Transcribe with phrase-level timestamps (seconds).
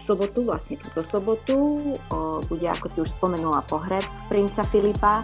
[0.00, 1.56] v sobotu, vlastne túto sobotu,
[2.08, 4.00] o, bude, ako si už spomenula, pohreb
[4.32, 5.20] princa Filipa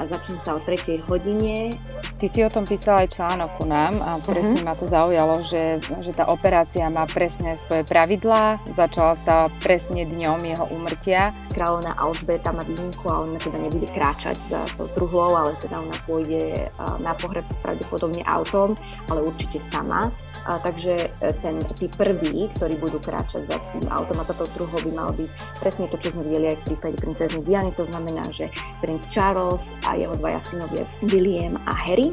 [0.00, 1.04] a začne sa o 3.
[1.04, 1.76] hodine.
[2.16, 4.72] Ty si o tom písala aj článok ku nám a presne uh-huh.
[4.72, 10.40] ma to zaujalo, že, že tá operácia má presne svoje pravidlá, začala sa presne dňom
[10.40, 11.36] jeho umrtia.
[11.52, 15.96] Kráľovna Alžbeta má výnimku a ona teda nebude kráčať za tou truhlou, ale teda ona
[16.08, 16.72] pôjde
[17.02, 18.72] na pohreb pravdepodobne autom,
[19.12, 20.08] ale určite sama.
[20.44, 24.48] A, takže e, ten, tí prví, ktorí budú kráčať za tým autom a za tou
[24.52, 27.72] truhou by mal byť presne to, čo sme videli aj v prípade princezny Diany.
[27.80, 28.52] To znamená, že
[28.84, 32.12] princ Charles a jeho dvaja synovia William a Harry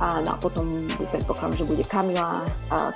[0.00, 2.46] a, no a potom predpokladám, že bude Kamila,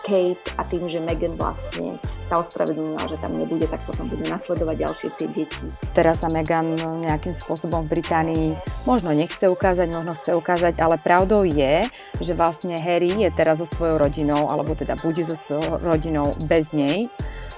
[0.01, 4.77] Kate a tým, že Megan vlastne sa ospravedlnila, že tam nebude, tak potom budú nasledovať
[4.77, 5.67] ďalšie tie deti.
[5.93, 8.47] Teraz sa Megan nejakým spôsobom v Británii
[8.89, 11.87] možno nechce ukázať, možno chce ukázať, ale pravdou je,
[12.19, 16.73] že vlastne Harry je teraz so svojou rodinou, alebo teda bude so svojou rodinou bez
[16.73, 17.13] nej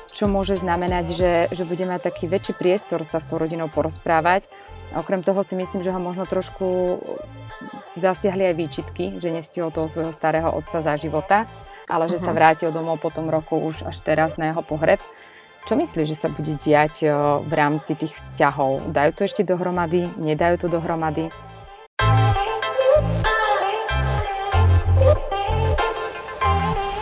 [0.08, 4.48] čo môže znamenať, že, že bude mať taký väčší priestor sa s tou rodinou porozprávať.
[4.96, 6.98] Okrem toho si myslím, že ho možno trošku
[7.98, 11.50] Zasiahli aj výčitky, že nestihol toho svojho starého otca za života,
[11.90, 12.30] ale že uh-huh.
[12.30, 12.38] sa mhm.
[12.38, 15.02] vrátil domov po tom roku už až teraz na jeho pohreb.
[15.66, 17.04] Čo myslíš, že sa bude diať
[17.44, 18.88] v rámci tých vzťahov?
[18.88, 20.08] Dajú to ešte dohromady?
[20.16, 21.28] Nedajú to dohromady?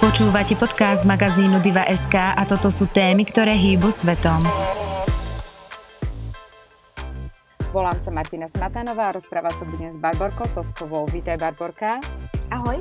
[0.02, 4.42] Počúvate podcast magazínu Diva.sk a toto sú témy, ktoré hýbu svetom.
[7.76, 11.04] Volám sa Martina Smatanová a rozprávať sa budem s Barborkou Soskovou.
[11.12, 12.00] Vítaj Barborka.
[12.48, 12.80] Ahoj.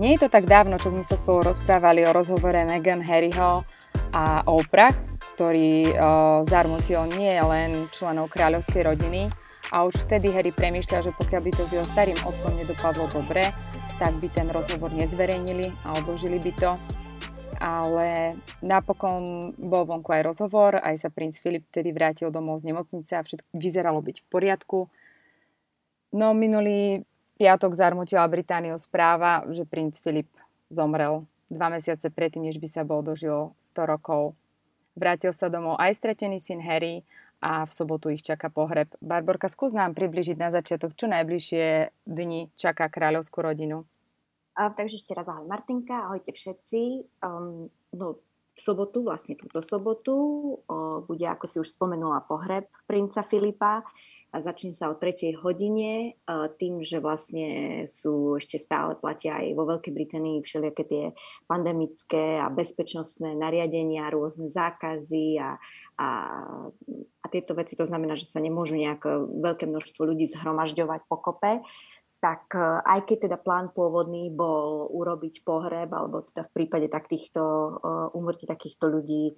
[0.00, 3.60] Nie je to tak dávno, čo sme sa spolu rozprávali o rozhovore Meghan Harryho
[4.16, 4.96] a Oprah,
[5.36, 5.92] ktorý o,
[6.48, 9.28] zarmutil nie len členov kráľovskej rodiny
[9.68, 13.52] a už vtedy Harry premýšľa, že pokiaľ by to s jeho starým otcom nedopadlo dobre,
[14.00, 16.70] tak by ten rozhovor nezverejnili a odložili by to
[17.60, 23.12] ale napokon bol vonku aj rozhovor, aj sa princ Filip tedy vrátil domov z nemocnice
[23.14, 24.78] a všetko vyzeralo byť v poriadku.
[26.16, 27.04] No minulý
[27.36, 30.32] piatok zarmutila Britániu správa, že princ Filip
[30.72, 34.32] zomrel dva mesiace predtým, než by sa bol dožil 100 rokov.
[34.96, 37.04] Vrátil sa domov aj stretený syn Harry
[37.44, 38.88] a v sobotu ich čaká pohreb.
[39.04, 43.84] Barborka, skús nám približiť na začiatok, čo najbližšie dni čaká kráľovskú rodinu.
[44.60, 47.08] Takže ešte raz ahoj Martinka, ahojte všetci.
[47.24, 50.14] Um, no, v sobotu, vlastne túto sobotu,
[50.66, 53.86] o, bude, ako si už spomenula, pohreb princa Filipa
[54.34, 55.38] a začne sa o 3.
[55.38, 57.48] hodine o, tým, že vlastne
[57.86, 61.04] sú ešte stále platia aj vo Veľkej Británii všelijaké tie
[61.46, 65.54] pandemické a bezpečnostné nariadenia, rôzne zákazy a,
[66.02, 66.08] a,
[67.22, 67.78] a tieto veci.
[67.78, 71.62] To znamená, že sa nemôžu nejak veľké množstvo ľudí zhromažďovať pokope
[72.20, 77.40] tak e, aj keď teda plán pôvodný bol urobiť pohreb, alebo teda v prípade takýchto
[78.12, 79.34] umrtí e, takýchto ľudí e,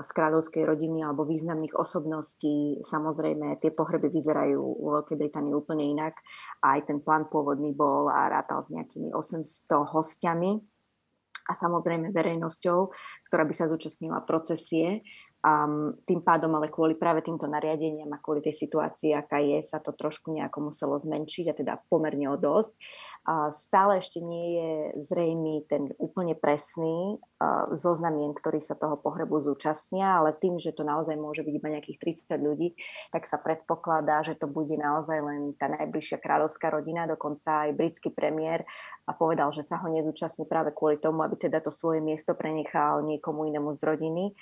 [0.00, 6.16] z kráľovskej rodiny alebo významných osobností, samozrejme tie pohreby vyzerajú u Veľkej Británii úplne inak.
[6.64, 10.56] Aj ten plán pôvodný bol a rátal s nejakými 800 hostiami
[11.42, 12.78] a samozrejme verejnosťou,
[13.28, 15.02] ktorá by sa zúčastnila procesie.
[15.42, 19.82] Um, tým pádom ale kvôli práve týmto nariadeniam a kvôli tej situácii, aká je, sa
[19.82, 22.78] to trošku nejako muselo zmenšiť a teda pomerne o dosť.
[23.26, 24.70] Uh, stále ešte nie je
[25.02, 30.86] zrejmý ten úplne presný uh, zoznamien, ktorý sa toho pohrebu zúčastnia, ale tým, že to
[30.86, 31.98] naozaj môže byť iba nejakých
[32.30, 32.78] 30 ľudí,
[33.10, 38.14] tak sa predpokladá, že to bude naozaj len tá najbližšia kráľovská rodina, dokonca aj britský
[38.14, 38.62] premiér
[39.06, 43.02] a povedal, že sa ho nezúčastní práve kvôli tomu, aby teda to svoje miesto prenechal
[43.02, 44.38] niekomu inému z rodiny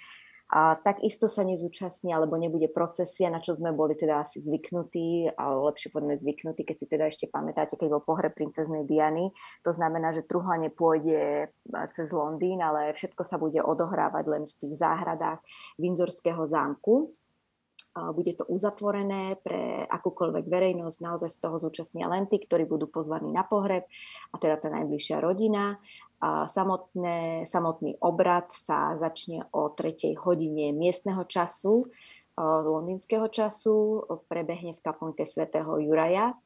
[0.51, 5.55] a takisto sa nezúčastní alebo nebude procesia, na čo sme boli teda asi zvyknutí, ale
[5.71, 9.31] lepšie povedme zvyknutí, keď si teda ešte pamätáte, keď bol pohreb princeznej Diany.
[9.63, 14.59] To znamená, že truhla nepôjde e, cez Londýn, ale všetko sa bude odohrávať len v
[14.59, 15.39] tých záhradách
[15.79, 17.15] Windsorského zámku.
[17.91, 23.35] Bude to uzatvorené pre akúkoľvek verejnosť, naozaj z toho zúčastnia len tí, ktorí budú pozvaní
[23.35, 23.83] na pohreb,
[24.31, 25.83] a teda tá najbližšia rodina.
[26.23, 30.15] Samotné, samotný obrad sa začne o 3.
[30.23, 31.91] hodine miestneho času,
[32.41, 36.39] londýnskeho času, prebehne v kaplnke svätého Juraja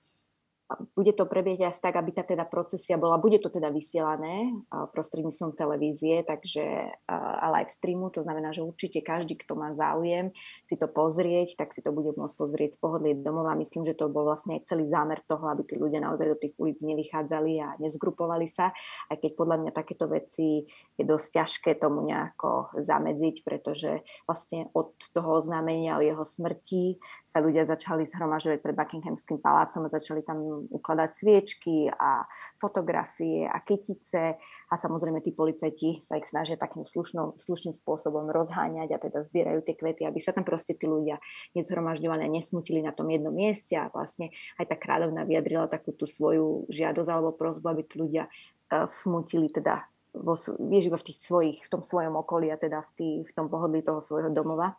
[0.97, 6.25] bude to prebiehať tak, aby tá teda procesia bola, bude to teda vysielané prostredníctvom televízie,
[6.25, 10.33] takže a live streamu, to znamená, že určite každý, kto má záujem
[10.65, 13.53] si to pozrieť, tak si to bude môcť pozrieť z pohodlie domova.
[13.53, 16.55] Myslím, že to bol vlastne aj celý zámer toho, aby tí ľudia naozaj do tých
[16.57, 18.73] ulic nevychádzali a nezgrupovali sa,
[19.13, 20.65] aj keď podľa mňa takéto veci
[20.97, 26.97] je dosť ťažké tomu nejako zamedziť, pretože vlastne od toho oznámenia o jeho smrti
[27.29, 30.41] sa ľudia začali zhromažovať pred Buckinghamským palácom a začali tam
[30.71, 32.25] ukladať sviečky a
[32.59, 34.39] fotografie a kytice
[34.71, 39.61] a samozrejme tí policajti sa ich snažia takým slušnou, slušným spôsobom rozháňať a teda zbierajú
[39.67, 41.19] tie kvety, aby sa tam proste tí ľudia
[41.59, 46.71] nezhromažďované nesmutili na tom jednom mieste a vlastne aj tá kráľovna vyjadrila takú tú svoju
[46.71, 49.83] žiadosť alebo prozbu, aby tí ľudia uh, smutili teda
[50.15, 50.39] vo,
[50.71, 53.51] vieš, iba v, tých svojich, v tom svojom okolí a teda v, tý, v tom
[53.51, 54.79] pohodlí toho svojho domova.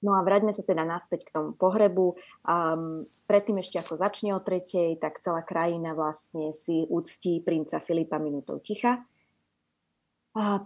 [0.00, 2.16] No a vráťme sa teda naspäť k tomu pohrebu.
[2.48, 8.16] Um, predtým ešte ako začne o tretej, tak celá krajina vlastne si úctí princa Filipa
[8.16, 9.04] minútou ticha.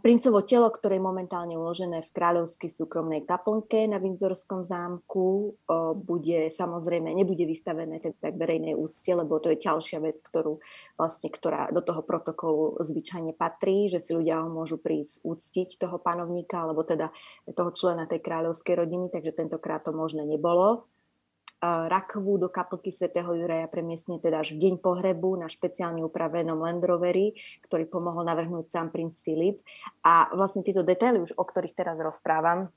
[0.05, 5.57] Princovo telo, ktoré je momentálne uložené v kráľovskej súkromnej kaplnke na Windsorskom zámku,
[6.05, 10.61] bude samozrejme, nebude vystavené teda k verejnej úcte, lebo to je ďalšia vec, ktorú
[11.01, 16.61] vlastne, ktorá do toho protokolu zvyčajne patrí, že si ľudia môžu prísť úctiť toho panovníka,
[16.61, 17.09] alebo teda
[17.57, 20.85] toho člena tej kráľovskej rodiny, takže tentokrát to možné nebolo
[21.63, 26.85] rakvu do kaplky svätého Juraja premiestne teda až v deň pohrebu na špeciálne upravenom Land
[26.85, 27.33] Roveri,
[27.65, 29.65] ktorý pomohol navrhnúť sám princ Filip.
[30.05, 32.69] A vlastne tieto detaily, už o ktorých teraz rozprávam,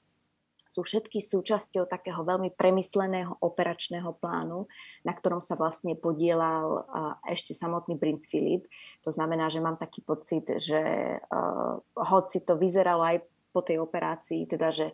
[0.67, 4.69] sú všetky súčasťou takého veľmi premysleného operačného plánu,
[5.01, 6.85] na ktorom sa vlastne podielal
[7.25, 8.69] ešte samotný princ Filip.
[9.01, 11.17] To znamená, že mám taký pocit, že
[11.97, 13.25] hoci to vyzeralo aj
[13.57, 14.93] po tej operácii, teda že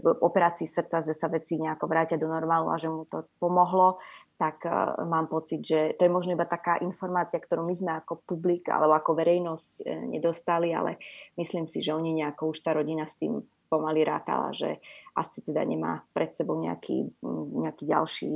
[0.00, 4.00] v operácii srdca, že sa veci nejako vrátia do normálu a že mu to pomohlo,
[4.40, 8.24] tak uh, mám pocit, že to je možno iba taká informácia, ktorú my sme ako
[8.24, 10.96] publik alebo ako verejnosť e, nedostali, ale
[11.36, 14.80] myslím si, že oni nejako už tá rodina s tým pomaly rátala, že
[15.12, 17.10] asi teda nemá pred sebou nejaký,
[17.58, 18.30] nejaký ďalší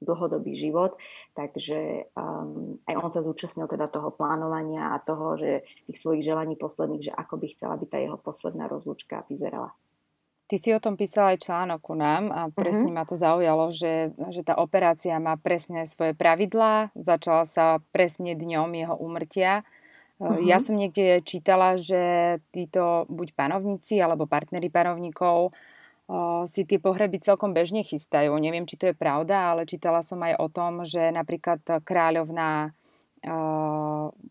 [0.00, 0.96] dlhodobý život,
[1.36, 6.56] takže um, aj on sa zúčastnil teda toho plánovania a toho, že tých svojich želaní
[6.56, 9.76] posledných, že ako by chcela, aby tá jeho posledná rozlúčka vyzerala.
[10.50, 13.06] Ty si o tom písala aj článok ku nám a presne uh-huh.
[13.06, 18.74] ma to zaujalo, že, že tá operácia má presne svoje pravidlá, začala sa presne dňom
[18.74, 19.62] jeho úmrtia.
[20.18, 20.42] Uh-huh.
[20.42, 25.54] Ja som niekde čítala, že títo buď panovníci alebo partnery panovníkov
[26.50, 28.34] si tie pohreby celkom bežne chystajú.
[28.34, 32.74] Neviem, či to je pravda, ale čítala som aj o tom, že napríklad kráľovná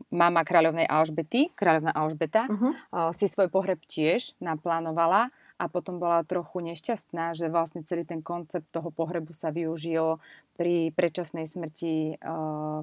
[0.09, 2.73] mama kráľovnej Alžbety, kráľovná Alžbeta, uh-huh.
[2.73, 5.29] uh, si svoj pohreb tiež naplánovala
[5.61, 10.17] a potom bola trochu nešťastná, že vlastne celý ten koncept toho pohrebu sa využil
[10.57, 12.17] pri predčasnej smrti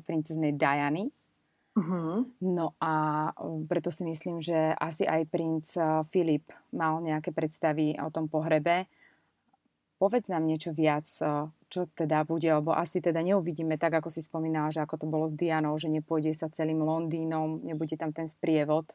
[0.05, 1.09] princeznej Diany,
[1.77, 2.25] Uh-huh.
[2.41, 3.29] No a
[3.69, 5.77] preto si myslím, že asi aj princ
[6.09, 8.89] Filip mal nejaké predstavy o tom pohrebe.
[10.01, 11.05] Povedz nám niečo viac,
[11.69, 15.25] čo teda bude, lebo asi teda neuvidíme tak, ako si spomínala, že ako to bolo
[15.29, 18.93] s Dianou, že nepôjde sa celým Londýnom, nebude tam ten sprievod.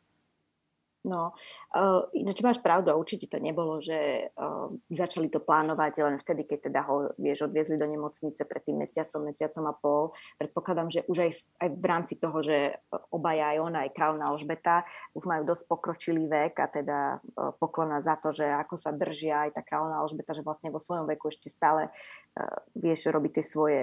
[1.02, 1.34] No,
[1.74, 6.70] uh, ináč máš pravdu, určite to nebolo, že uh, začali to plánovať len vtedy, keď
[6.70, 10.04] teda ho, vieš, odviezli do nemocnice pred tým mesiacom, mesiacom a pol.
[10.38, 12.78] Predpokladám, že už aj v, aj v rámci toho, že
[13.10, 14.86] obaja aj ona, aj kráľovná Alžbeta
[15.18, 19.50] už majú dosť pokročilý vek a teda uh, poklona za to, že ako sa držia
[19.50, 23.46] aj tá kráľovná Alžbeta, že vlastne vo svojom veku ešte stále, uh, vieš, robiť tie
[23.46, 23.82] svoje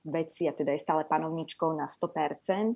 [0.00, 2.72] veci a teda je stále panovničkou na 100%.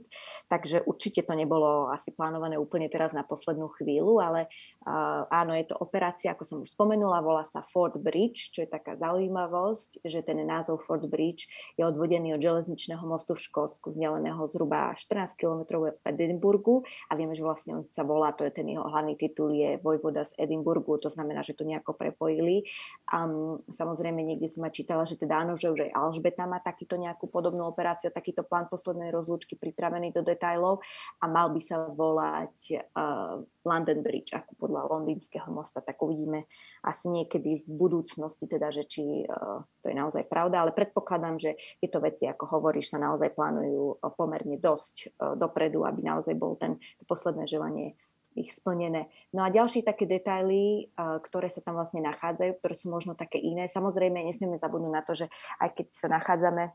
[0.53, 4.41] Takže určite to nebolo asi plánované úplne teraz na poslednú poslednú chvíľu, ale
[4.87, 8.69] uh, áno, je to operácia, ako som už spomenula, volá sa Fort Bridge, čo je
[8.69, 11.47] taká zaujímavosť, že ten názov Fort Bridge
[11.79, 17.39] je odvodený od železničného mostu v Škótsku, vzdialeného zhruba 14 km od Edinburgu a vieme,
[17.39, 20.99] že vlastne on sa volá, to je ten jeho hlavný titul, je Vojvoda z Edinburgu,
[20.99, 22.67] to znamená, že to nejako prepojili.
[23.11, 26.97] Um, samozrejme, niekde som aj čítala, že teda áno, že už aj Alžbeta má takýto
[26.99, 30.81] nejakú podobnú operáciu, takýto plán poslednej rozlúčky pripravený do detajlov
[31.21, 32.57] a mal by sa volať
[32.97, 36.51] uh, London Bridge, ako podľa londýnskeho mosta, tak uvidíme
[36.83, 41.55] asi niekedy v budúcnosti, teda, že či uh, to je naozaj pravda, ale predpokladám, že
[41.79, 46.59] tieto veci, ako hovoríš, sa naozaj plánujú uh, pomerne dosť uh, dopredu, aby naozaj bol
[46.59, 47.95] ten posledné želanie
[48.33, 49.13] ich splnené.
[49.37, 53.69] No a ďalšie také detaily, ktoré sa tam vlastne nachádzajú, ktoré sú možno také iné.
[53.69, 55.29] Samozrejme, nesmieme zabudnúť na to, že
[55.61, 56.73] aj keď sa nachádzame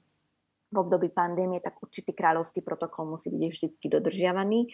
[0.67, 4.67] v období pandémie, tak určitý kráľovský protokol musí byť vždy dodržiavaný.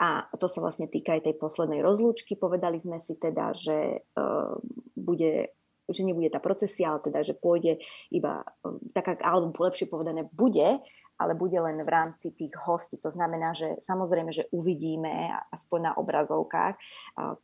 [0.00, 2.32] A to sa vlastne týka aj tej poslednej rozlúčky.
[2.32, 4.56] Povedali sme si teda, že uh,
[4.96, 5.52] bude
[5.90, 7.82] že nebude tá procesia, ale teda, že pôjde
[8.14, 10.78] iba, e, tak, alebo lepšie povedané, bude,
[11.20, 12.96] ale bude len v rámci tých hostí.
[13.04, 16.80] To znamená, že samozrejme, že uvidíme aspoň na obrazovkách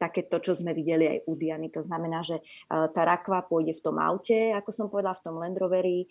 [0.01, 1.69] takéto, čo sme videli aj u Diany.
[1.77, 2.41] To znamená, že
[2.73, 6.09] tá rakva pôjde v tom aute, ako som povedala, v tom Land Roveri,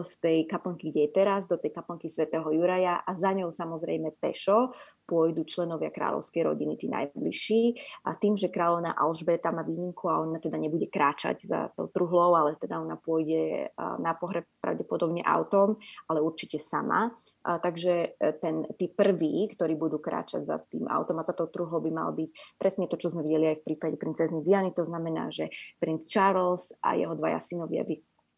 [0.00, 4.16] z tej kaplnky, kde je teraz, do tej kaplnky svätého Juraja a za ňou samozrejme
[4.16, 4.72] pešo
[5.04, 7.76] pôjdu členovia kráľovskej rodiny, tí najbližší.
[8.08, 12.32] A tým, že kráľovná Alžbeta má výnimku a ona teda nebude kráčať za tou truhlou,
[12.32, 13.68] ale teda ona pôjde
[14.00, 15.76] na pohreb pravdepodobne autom,
[16.08, 17.14] ale určite sama.
[17.44, 21.46] A takže e, ten, tí prví, ktorí budú kráčať za tým autom a za tou
[21.50, 24.72] truhlou by mal byť presne to, čo sme videli aj v prípade princezny Diany.
[24.74, 27.84] To znamená, že princ Charles a jeho dvaja synovia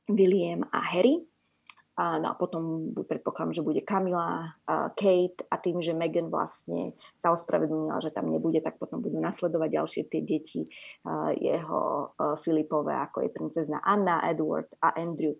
[0.06, 1.26] William a Harry
[1.96, 8.04] no a potom predpokladám, že bude Kamila, Kate a tým, že Megan vlastne sa ospravedlnila,
[8.04, 10.68] že tam nebude, tak potom budú nasledovať ďalšie tie deti
[11.40, 12.12] jeho
[12.44, 15.32] Filipové, ako je princezna Anna, Edward a Andrew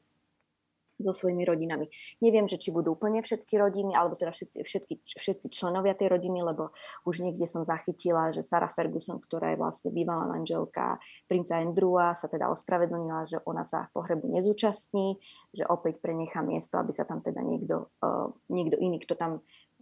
[0.97, 1.87] so svojimi rodinami.
[2.25, 6.41] Neviem, že či budú úplne všetky rodiny, alebo teda všetci, všetky, všetci členovia tej rodiny,
[6.41, 6.73] lebo
[7.05, 10.97] už niekde som zachytila, že Sarah Ferguson, ktorá je vlastne bývalá manželka
[11.29, 15.21] princa Andrewa, sa teda ospravedlnila, že ona sa pohrebu nezúčastní,
[15.53, 19.33] že opäť prenechá miesto, aby sa tam teda niekto, uh, niekto iný, kto tam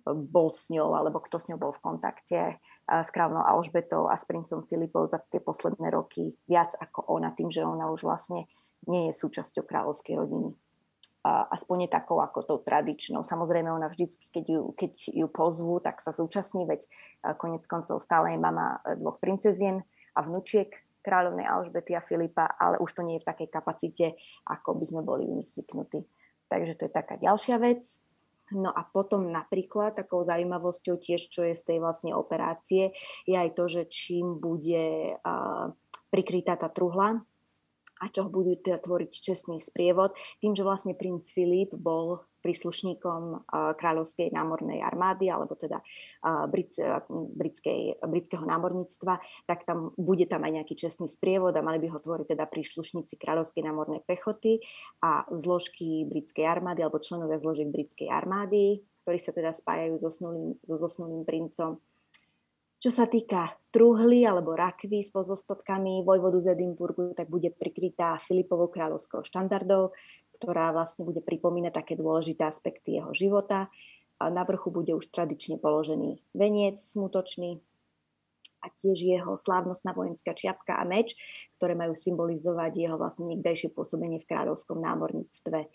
[0.05, 4.29] bol s ňou, alebo kto s ňou bol v kontakte s kráľovnou Alžbetou a s
[4.29, 8.45] princom Filipou za tie posledné roky viac ako ona, tým, že ona už vlastne
[8.85, 10.53] nie je súčasťou kráľovskej rodiny
[11.25, 13.25] aspoň takou ako tou tradičnou.
[13.25, 16.85] Samozrejme, ona vždycky, keď ju, keď ju pozvú, tak sa zúčastní, veď
[17.41, 19.81] konec koncov stále je mama e, dvoch princezien
[20.13, 20.69] a vnúčiek
[21.01, 24.07] kráľovnej Alžbety a Filipa, ale už to nie je v takej kapacite,
[24.45, 26.05] ako by sme boli u nich zvyknutí.
[26.49, 27.85] Takže to je taká ďalšia vec.
[28.53, 32.93] No a potom napríklad takou zaujímavosťou tiež, čo je z tej vlastne operácie,
[33.25, 35.17] je aj to, že čím bude
[36.13, 37.25] prikrytá tá truhla,
[38.05, 40.13] a čo budú teda tvoriť čestný sprievod.
[40.45, 43.49] Tým, že vlastne princ Filip bol príslušníkom
[43.81, 45.81] kráľovskej námornej armády alebo teda
[46.53, 46.77] brit,
[47.09, 49.17] britskej, britského námorníctva,
[49.49, 53.17] tak tam bude tam aj nejaký čestný sprievod a mali by ho tvoriť teda príslušníci
[53.17, 54.61] kráľovskej námornej pechoty
[55.01, 60.61] a zložky britskej armády alebo členovia zložiek britskej armády, ktorí sa teda spájajú so zosnulým,
[60.69, 61.81] so zosnulým princom
[62.85, 68.69] čo sa týka truhly alebo rakvy s pozostatkami vojvodu z Edinburgu, tak bude prikrytá Filipovou
[68.69, 69.97] kráľovskou štandardou,
[70.37, 73.73] ktorá vlastne bude pripomínať také dôležité aspekty jeho života.
[74.21, 77.65] Na vrchu bude už tradične položený veniec smutočný
[78.61, 81.17] a tiež jeho slávnostná vojenská čiapka a meč,
[81.57, 85.73] ktoré majú symbolizovať jeho vlastne niekdejšie pôsobenie v kráľovskom námorníctve.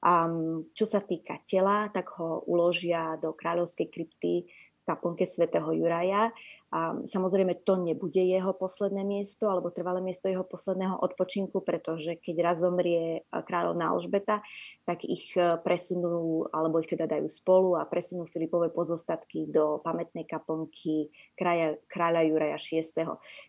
[0.00, 4.48] Um, čo sa týka tela, tak ho uložia do kráľovskej krypty
[4.86, 6.30] kaplnke svätého Juraja.
[6.70, 12.36] A samozrejme to nebude jeho posledné miesto alebo trvalé miesto jeho posledného odpočinku, pretože keď
[12.42, 14.42] raz zomrie kráľovná Alžbeta,
[14.86, 20.26] tak ich e, presunú, alebo ich teda dajú spolu a presunú Filipové pozostatky do pamätnej
[20.26, 22.82] kaplnky kráľa, kráľa Juraja VI.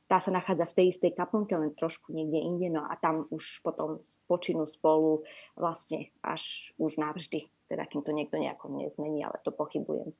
[0.06, 3.60] Tá sa nachádza v tej istej kaplnke, len trošku niekde inde, no a tam už
[3.62, 5.28] potom počinú spolu
[5.58, 10.16] vlastne až už navždy, teda kým to niekto nejako nezmení, ale to pochybujem.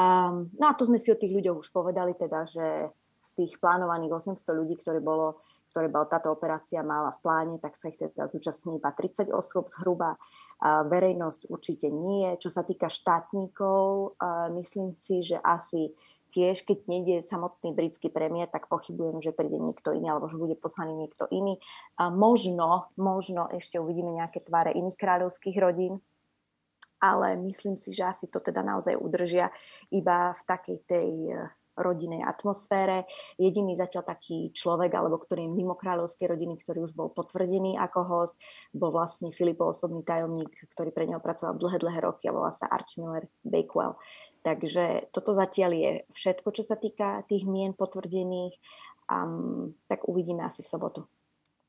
[0.00, 2.88] Um, no a to sme si o tých ľuďoch už povedali, teda, že
[3.20, 7.76] z tých plánovaných 800 ľudí, ktoré, bolo, ktoré bola táto operácia mala v pláne, tak
[7.76, 10.16] sa ich teda zúčastní iba 30 osôb zhruba.
[10.64, 12.32] A verejnosť určite nie.
[12.40, 14.16] Čo sa týka štátnikov,
[14.56, 15.92] myslím si, že asi
[16.32, 20.56] tiež, keď nejde samotný britský premiér, tak pochybujem, že príde niekto iný, alebo že bude
[20.56, 21.60] poslaný niekto iný.
[22.00, 26.00] A možno, možno ešte uvidíme nejaké tváre iných kráľovských rodín,
[27.00, 29.48] ale myslím si, že asi to teda naozaj udržia
[29.88, 31.48] iba v takej tej eh,
[31.80, 33.08] rodinnej atmosfére.
[33.40, 38.00] Jediný zatiaľ taký človek, alebo ktorý je mimo kráľovskej rodiny, ktorý už bol potvrdený ako
[38.04, 38.36] host,
[38.76, 42.68] bol vlastne Filipov osobný tajomník, ktorý pre neho pracoval dlhé, dlhé roky a volá sa
[42.68, 43.96] Archmiller Bakewell.
[44.40, 48.56] Takže toto zatiaľ je všetko, čo sa týka tých mien potvrdených.
[49.10, 51.00] Um, tak uvidíme asi v sobotu.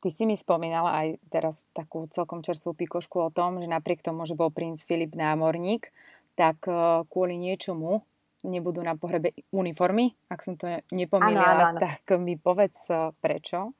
[0.01, 4.25] Ty si mi spomínala aj teraz takú celkom čerstvú pikošku o tom, že napriek tomu,
[4.25, 5.93] že bol princ Filip námorník,
[6.33, 8.01] tak e, kvôli niečomu
[8.41, 13.77] nebudú na pohrebe uniformy, ak som to nepomýlila, tak mi povedz e, prečo.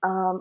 [0.00, 0.40] Um,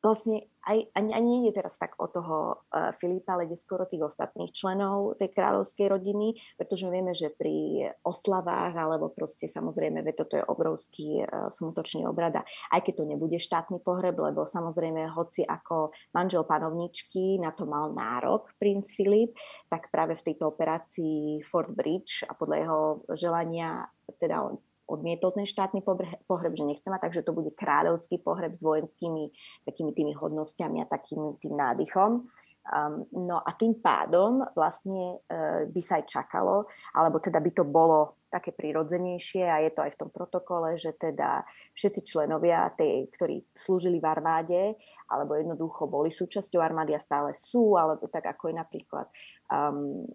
[0.00, 4.04] vlastne aj, ani, ani nie je teraz tak o toho uh, Filipa, ale skoro tých
[4.04, 10.36] ostatných členov tej kráľovskej rodiny, pretože vieme, že pri oslavách, alebo proste samozrejme, ve toto
[10.36, 12.42] je obrovský uh, smutočný obrad a
[12.76, 17.92] aj keď to nebude štátny pohreb, lebo samozrejme, hoci ako manžel panovničky na to mal
[17.96, 19.36] nárok princ Filip,
[19.72, 22.80] tak práve v tejto operácii Fort Bridge a podľa jeho
[23.16, 23.88] želania
[24.20, 24.60] teda on
[24.90, 25.86] odmietol ten štátny
[26.26, 29.30] pohreb, že nechce mať, takže to bude kráľovský pohreb s vojenskými
[29.62, 32.26] takými tými hodnosťami a takým tým nádychom.
[32.70, 37.64] Um, no a tým pádom vlastne uh, by sa aj čakalo, alebo teda by to
[37.64, 41.42] bolo také prirodzenejšie a je to aj v tom protokole, že teda
[41.74, 44.62] všetci členovia, tej, ktorí slúžili v armáde
[45.10, 49.06] alebo jednoducho boli súčasťou armády a stále sú, alebo tak ako je napríklad
[49.50, 50.06] um,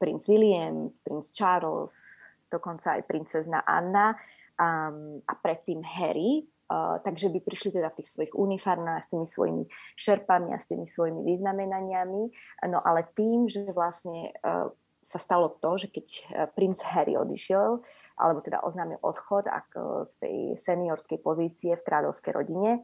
[0.00, 1.92] princ William, princ Charles,
[2.54, 4.14] dokonca aj princezna Anna
[4.58, 9.28] um, a predtým Harry, Uh, takže by prišli teda v tých svojich uniformách s tými
[9.28, 9.64] svojimi
[10.00, 12.22] šerpami a s tými svojimi vyznamenaniami.
[12.72, 14.72] No ale tým, že vlastne uh,
[15.04, 16.20] sa stalo to, že keď e,
[16.56, 17.84] princ Harry odišiel,
[18.16, 19.68] alebo teda oznámil odchod ak
[20.08, 22.80] z tej seniorskej pozície v kráľovskej rodine,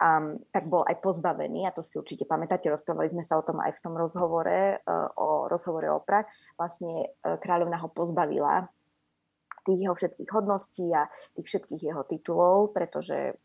[0.00, 3.60] um, tak bol aj pozbavený, a to si určite pamätáte, rozprávali sme sa o tom
[3.60, 6.24] aj v tom rozhovore, uh, o rozhovore o Prah,
[6.56, 8.72] vlastne uh, kráľovna ho pozbavila
[9.70, 11.06] tých jeho všetkých hodností a
[11.38, 13.38] tých všetkých jeho titulov, pretože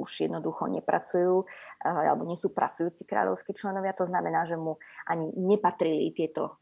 [0.00, 1.44] už jednoducho nepracujú
[1.84, 3.92] alebo nie sú pracujúci kráľovskí členovia.
[4.00, 6.56] To znamená, že mu ani nepatrili tieto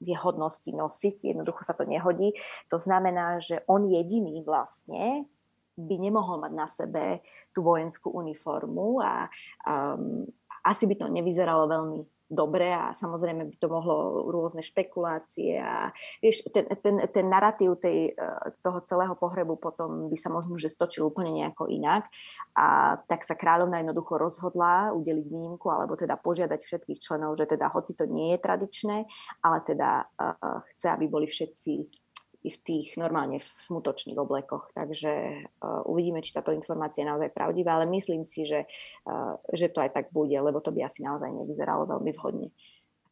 [0.00, 2.32] je hodnosti nosiť, jednoducho sa to nehodí.
[2.72, 5.28] To znamená, že on jediný vlastne
[5.76, 7.04] by nemohol mať na sebe
[7.52, 9.28] tú vojenskú uniformu a
[9.68, 10.24] um,
[10.64, 12.00] asi by to nevyzeralo veľmi
[12.30, 15.90] dobre a samozrejme by to mohlo rôzne špekulácie a
[16.22, 18.30] vieš, ten, ten, ten narratív tej, e,
[18.62, 22.06] toho celého pohrebu potom by sa možno, že stočil úplne nejako inak
[22.54, 27.66] a tak sa kráľovna jednoducho rozhodla udeliť výnimku alebo teda požiadať všetkých členov, že teda
[27.74, 28.96] hoci to nie je tradičné,
[29.42, 31.99] ale teda uh, chce, aby boli všetci
[32.40, 34.72] i v tých normálne v smutočných oblekoch.
[34.72, 35.12] Takže
[35.60, 38.64] uh, uvidíme, či táto informácia je naozaj pravdivá, ale myslím si, že,
[39.04, 42.48] uh, že to aj tak bude, lebo to by asi naozaj nevyzeralo veľmi vhodne,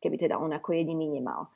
[0.00, 1.52] keby teda on ako jediný nemal.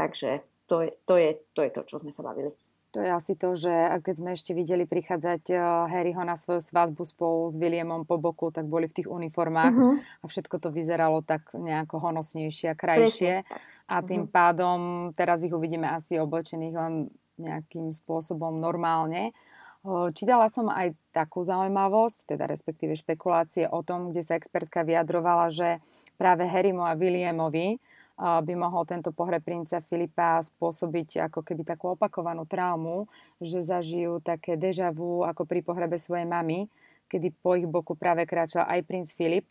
[0.00, 2.50] Takže to je to, je, to, je to čo sme sa bavili.
[2.94, 3.74] To je asi to, že
[4.06, 5.58] keď sme ešte videli prichádzať eh,
[5.90, 10.22] Harryho na svoju svadbu spolu s Williamom po boku, tak boli v tých uniformách uh-huh.
[10.22, 13.42] a všetko to vyzeralo tak nejako honosnejšie a krajšie.
[13.90, 14.32] A tým uh-huh.
[14.32, 14.78] pádom
[15.18, 16.94] teraz ich uvidíme asi oblečených len
[17.34, 19.34] nejakým spôsobom normálne.
[20.16, 25.82] Čítala som aj takú zaujímavosť, teda respektíve špekulácie o tom, kde sa expertka vyjadrovala, že
[26.16, 27.76] práve Harrymu a Williamovi
[28.18, 33.10] by mohol tento pohreb princa Filipa spôsobiť ako keby takú opakovanú traumu,
[33.42, 36.70] že zažijú také deja vu ako pri pohrebe svojej mamy,
[37.10, 39.50] kedy po ich boku práve kráčal aj princ Filip.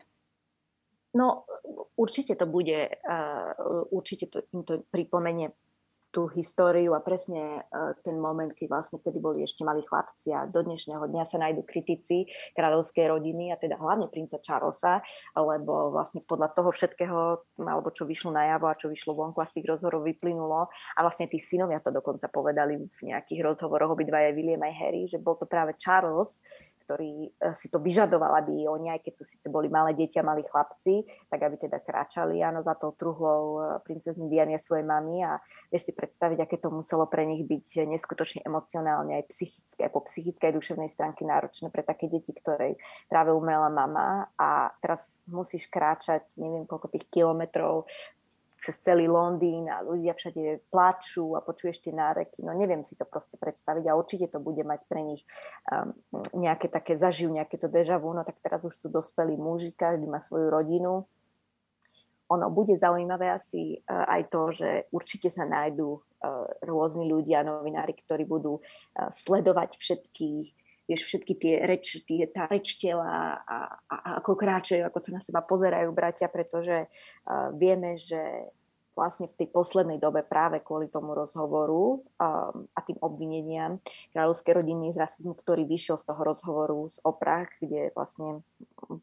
[1.14, 1.46] No,
[1.94, 2.90] určite to bude,
[3.94, 5.54] určite to, im to pripomenie
[6.14, 10.46] tú históriu a presne uh, ten moment, keď vlastne vtedy boli ešte malí chlapci a
[10.46, 15.02] do dnešného dňa sa nájdú kritici kráľovskej rodiny a teda hlavne princa Charlesa,
[15.34, 19.58] lebo vlastne podľa toho všetkého, alebo čo vyšlo najavo a čo vyšlo vonku a z
[19.58, 24.62] tých rozhovorov vyplynulo a vlastne tí synovia to dokonca povedali v nejakých rozhovoroch obidvaja William
[24.62, 26.38] aj Harry, že bol to práve Charles,
[26.84, 30.44] ktorý e, si to vyžadoval, aby oni, aj keď sú síce boli malé dieťa, malí
[30.44, 35.24] chlapci, tak aby teda kráčali áno, za tou truhlou e, princezny Diany a svojej mamy
[35.24, 35.40] a
[35.72, 40.52] vieš si predstaviť, aké to muselo pre nich byť neskutočne emocionálne aj psychické, po psychickej
[40.52, 42.76] duševnej stránke náročné pre také deti, ktoré
[43.08, 44.28] práve umrela mama.
[44.36, 47.88] A teraz musíš kráčať neviem koľko tých kilometrov
[48.64, 52.48] cez celý Londýn a ľudia všade plačú a počuješ tie náreky.
[52.48, 55.28] No neviem si to proste predstaviť a určite to bude mať pre nich
[55.68, 55.92] um,
[56.32, 60.08] nejaké také, zažijú nejaké to deja vu, no tak teraz už sú dospelí muži, každý
[60.08, 61.04] má svoju rodinu.
[62.32, 67.92] Ono bude zaujímavé asi uh, aj to, že určite sa nájdú uh, rôzni ľudia, novinári,
[67.92, 70.56] ktorí budú uh, sledovať všetky
[70.88, 75.10] vieš, všetky tie reč, tie, tá reč tela a, a, a ako kráčajú, ako sa
[75.16, 78.52] na seba pozerajú bratia, pretože uh, vieme, že
[78.94, 83.82] vlastne v tej poslednej dobe práve kvôli tomu rozhovoru um, a tým obvineniam
[84.14, 88.46] kráľovskej rodiny z rasizmu, ktorý vyšiel z toho rozhovoru z Oprah, kde vlastne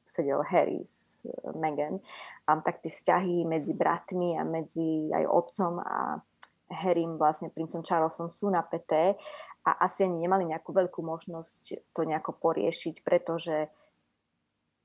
[0.07, 1.19] sedel Harry s
[1.59, 1.99] Meghan,
[2.47, 6.23] um, tak tie vzťahy medzi bratmi a medzi aj otcom a
[6.71, 9.19] Harrym, vlastne princom Charlesom sú napäté
[9.67, 13.69] a asi ani nemali nejakú veľkú možnosť to nejako poriešiť, pretože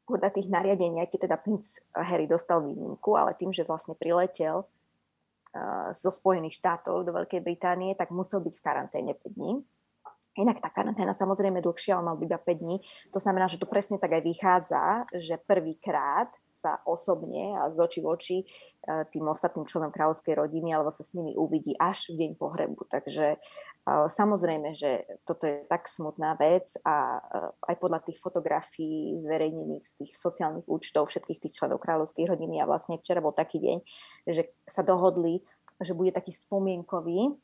[0.05, 5.89] podľa tých nariadení, keď teda princ Harry dostal výnimku, ale tým, že vlastne priletel uh,
[5.93, 9.65] zo Spojených štátov do Veľkej Británie, tak musel byť v karanténe 5 dní.
[10.35, 12.77] Inak tá karanténa samozrejme dlhšia, ale mal iba 5 dní.
[13.09, 14.83] To znamená, že to presne tak aj vychádza,
[15.15, 16.29] že prvýkrát
[16.65, 18.45] sa osobne a z očí v oči e,
[19.13, 22.89] tým ostatným členom kráľovskej rodiny alebo sa s nimi uvidí až v deň pohrebu.
[22.89, 23.37] Takže e,
[24.09, 29.93] samozrejme, že toto je tak smutná vec a e, aj podľa tých fotografií zverejnených z
[30.01, 33.77] tých sociálnych účtov všetkých tých členov kráľovskej rodiny a vlastne včera bol taký deň,
[34.25, 35.45] že sa dohodli,
[35.77, 37.37] že bude taký spomienkový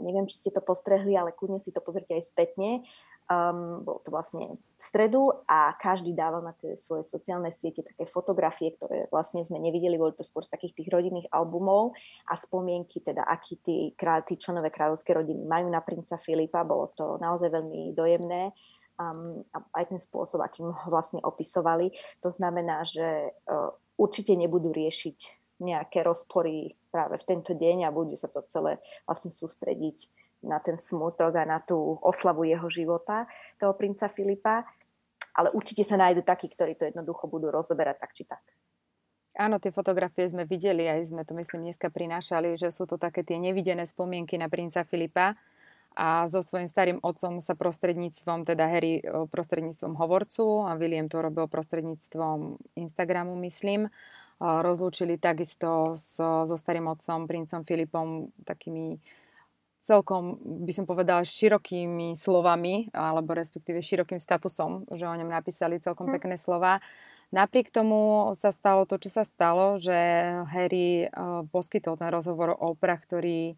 [0.00, 2.86] neviem, či ste to postrehli, ale kľudne si to pozrite aj spätne,
[3.30, 8.02] Um, bolo to vlastne v stredu a každý dával na tie svoje sociálne siete také
[8.04, 11.94] fotografie, ktoré vlastne sme nevideli, boli to skôr z takých tých rodinných albumov
[12.26, 16.66] a spomienky, teda akí tí, tí členové kráľovskej rodiny majú na princa Filipa.
[16.66, 18.52] Bolo to naozaj veľmi dojemné
[18.98, 21.94] um, aj ten spôsob, akým ho vlastne opisovali.
[22.26, 25.18] To znamená, že uh, určite nebudú riešiť
[25.62, 28.76] nejaké rozpory práve v tento deň a bude sa to celé
[29.08, 30.12] vlastne sústrediť
[30.44, 33.24] na ten smutok a na tú oslavu jeho života,
[33.56, 34.68] toho princa Filipa.
[35.32, 38.44] Ale určite sa nájdú takí, ktorí to jednoducho budú rozoberať tak či tak.
[39.32, 43.24] Áno, tie fotografie sme videli, aj sme to myslím dneska prinášali, že sú to také
[43.24, 45.40] tie nevidené spomienky na princa Filipa
[45.96, 51.48] a so svojím starým otcom sa prostredníctvom, teda Harry prostredníctvom hovorcu a William to robil
[51.48, 53.88] prostredníctvom Instagramu, myslím,
[54.42, 58.98] rozlúčili takisto so, so starým otcom, princom Filipom, takými
[59.82, 66.10] celkom, by som povedala, širokými slovami, alebo respektíve širokým statusom, že o ňom napísali celkom
[66.10, 66.14] hm.
[66.18, 66.78] pekné slova.
[67.32, 69.94] Napriek tomu sa stalo to, čo sa stalo, že
[70.52, 73.56] Harry uh, poskytol ten rozhovor o Oprah, ktorý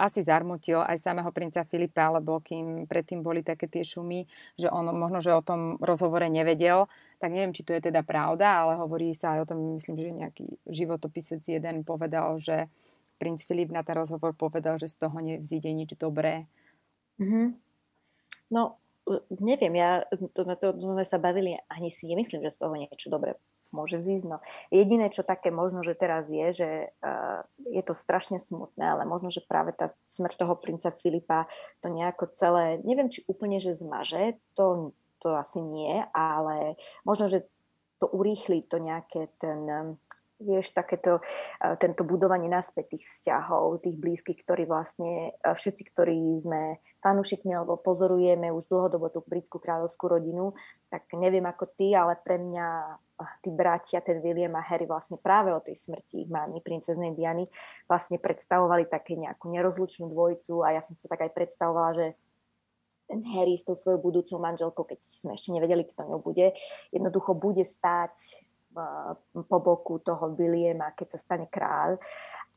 [0.00, 4.24] asi zarmutil aj samého princa Filipa, lebo kým predtým boli také tie šumy,
[4.56, 6.88] že on možno, že o tom rozhovore nevedel,
[7.20, 10.08] tak neviem, či to je teda pravda, ale hovorí sa aj o tom, myslím, že
[10.10, 12.72] nejaký životopisec jeden povedal, že
[13.20, 16.46] princ Filip na ten rozhovor povedal, že z toho nevzíde nič dobré.
[17.18, 17.46] Mm-hmm.
[18.54, 18.78] No,
[19.42, 23.36] neviem, ja, to, to sme sa bavili, ani si nemyslím, že z toho niečo dobré
[23.70, 24.24] môže vzísť.
[24.28, 24.38] No.
[24.72, 26.70] Jediné, čo také možno, že teraz je, že
[27.04, 31.50] uh, je to strašne smutné, ale možno, že práve tá smrť toho princa Filipa
[31.84, 37.44] to nejako celé, neviem, či úplne, že zmaže, to, to asi nie, ale možno, že
[37.98, 39.66] to urýchli to nejaké ten
[40.38, 41.18] vieš, takéto,
[41.58, 47.50] e, tento budovanie naspäť tých vzťahov, tých blízkych, ktorí vlastne, e, všetci, ktorí sme fanúšikmi
[47.52, 50.54] alebo pozorujeme už dlhodobo tú britskú kráľovskú rodinu,
[50.88, 52.66] tak neviem ako ty, ale pre mňa
[53.42, 57.50] tí bratia, ten William a Harry vlastne práve o tej smrti ich mami, princeznej Diany,
[57.90, 62.06] vlastne predstavovali také nejakú nerozlučnú dvojicu a ja som si to tak aj predstavovala, že
[63.08, 66.52] ten Harry s tou svojou budúcou manželkou, keď sme ešte nevedeli, kto ňou bude,
[66.92, 68.44] jednoducho bude stáť
[69.48, 71.96] po boku toho Williama, keď sa stane kráľ.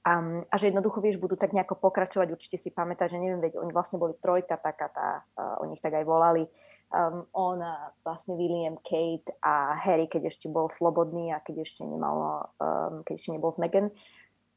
[0.02, 0.18] A,
[0.50, 3.70] a že jednoducho, vieš, budú tak nejako pokračovať, určite si pamätáš, že neviem, veď oni
[3.70, 6.50] vlastne boli trojka taká tá, uh, oni ich tak aj volali,
[6.90, 7.62] um, on,
[8.02, 13.14] vlastne William, Kate a Harry, keď ešte bol slobodný a keď ešte nemal, um, keď
[13.14, 13.94] ešte nebol s Meghan.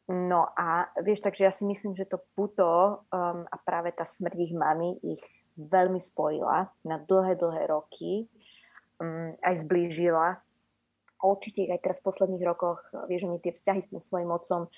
[0.05, 4.37] No a vieš, takže ja si myslím, že to puto um, a práve tá smrť
[4.37, 5.21] ich mamy ich
[5.57, 8.29] veľmi spojila na dlhé, dlhé roky,
[9.01, 10.45] um, aj zblížila
[11.25, 14.69] určite aj teraz v posledných rokoch, vieš, oni tie vzťahy s tým svojim otcom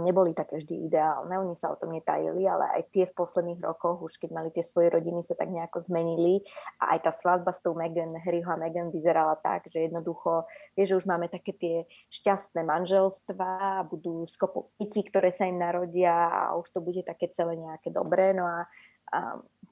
[0.00, 4.00] neboli také vždy ideálne, oni sa o tom netajili, ale aj tie v posledných rokoch,
[4.00, 6.40] už keď mali tie svoje rodiny, sa tak nejako zmenili.
[6.80, 10.96] A aj tá svadba s tou Megan, Harryho a Megan vyzerala tak, že jednoducho, vieš,
[10.96, 11.76] že už máme také tie
[12.08, 17.60] šťastné manželstva, budú skopo pití, ktoré sa im narodia a už to bude také celé
[17.60, 18.64] nejaké dobré, no a,
[19.12, 19.18] a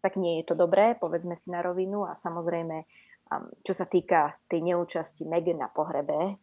[0.00, 2.08] tak nie je to dobré, povedzme si na rovinu.
[2.08, 2.88] A samozrejme
[3.62, 6.38] čo sa týka tej neúčasti Megan na pohrebe,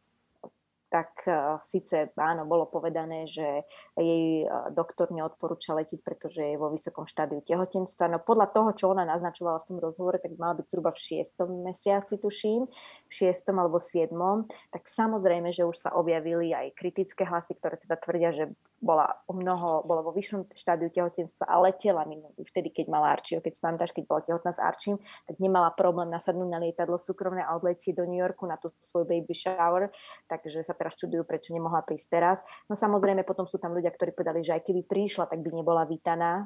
[0.87, 3.67] tak uh, síce áno, bolo povedané, že
[3.99, 8.07] jej uh, doktor neodporúča letiť, pretože je vo vysokom štádiu tehotenstva.
[8.07, 11.49] No podľa toho, čo ona naznačovala v tom rozhovore, tak mala byť zhruba v šiestom
[11.67, 12.71] mesiaci, tuším,
[13.03, 14.47] v šiestom alebo siedmom.
[14.71, 18.43] Tak samozrejme, že už sa objavili aj kritické hlasy, ktoré teda tvrdia, že
[18.77, 23.41] bola o mnoho, bola vo vyššom štádiu tehotenstva a letela minulý, vtedy, keď mala Archieho,
[23.41, 27.57] keď spomínaš, keď bola tehotná s Archim, tak nemala problém nasadnúť na lietadlo súkromné a
[27.57, 29.89] odletieť do New Yorku na tú svoj baby shower,
[30.29, 32.37] takže sa teraz čudujú, prečo nemohla prísť teraz.
[32.69, 35.81] No samozrejme, potom sú tam ľudia, ktorí povedali, že aj keby prišla, tak by nebola
[35.89, 36.45] vítaná,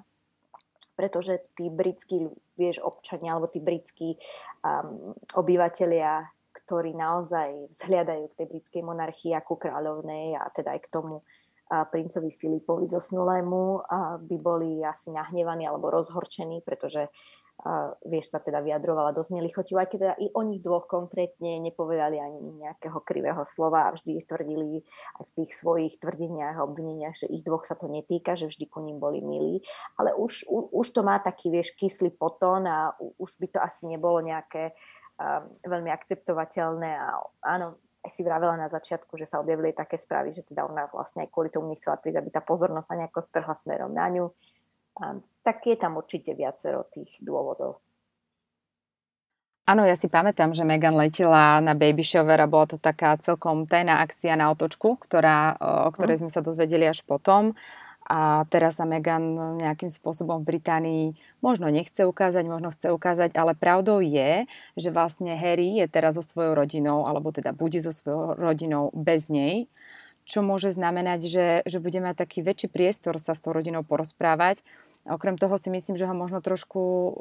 [0.96, 4.16] pretože tí britskí, vieš, občania alebo tí britskí
[4.64, 10.92] um, obyvateľia, ktorí naozaj vzhliadajú k tej britskej monarchii ako kráľovnej a teda aj k
[10.92, 11.24] tomu
[11.72, 13.88] princovi Filipovi zosnulému
[14.28, 17.08] by boli asi nahnevaní alebo rozhorčení, pretože
[18.10, 22.18] vieš, sa teda vyjadrovala dosť nelichotivo, aj keď teda i o nich dvoch konkrétne nepovedali
[22.18, 24.82] ani nejakého krivého slova a vždy tvrdili
[25.22, 28.66] aj v tých svojich tvrdeniach a obvineniach, že ich dvoch sa to netýka, že vždy
[28.66, 29.62] ku ním boli milí.
[29.96, 33.86] Ale už, u, už to má taký, vieš, kyslý potón a už by to asi
[33.86, 34.74] nebolo nejaké
[35.62, 37.78] veľmi akceptovateľné a áno,
[38.10, 41.54] si vravela na začiatku, že sa objavili také správy, že teda ona vlastne aj kvôli
[41.54, 44.26] tomu nechcela prísť, aby tá pozornosť sa nejako strhla smerom na ňu.
[44.98, 47.82] A, tak je tam určite viacero tých dôvodov.
[49.70, 53.70] Áno, ja si pamätám, že Megan letela na baby shower a bola to taká celkom
[53.70, 56.22] tajná akcia na otočku, ktorá, o ktorej mhm.
[56.26, 57.54] sme sa dozvedeli až potom.
[58.12, 61.06] A teraz sa Meghan nejakým spôsobom v Británii
[61.40, 66.24] možno nechce ukázať, možno chce ukázať, ale pravdou je, že vlastne Harry je teraz so
[66.24, 69.72] svojou rodinou, alebo teda bude so svojou rodinou bez nej,
[70.28, 74.60] čo môže znamenať, že, že bude mať taký väčší priestor sa s tou rodinou porozprávať.
[75.08, 77.16] Okrem toho si myslím, že ho možno trošku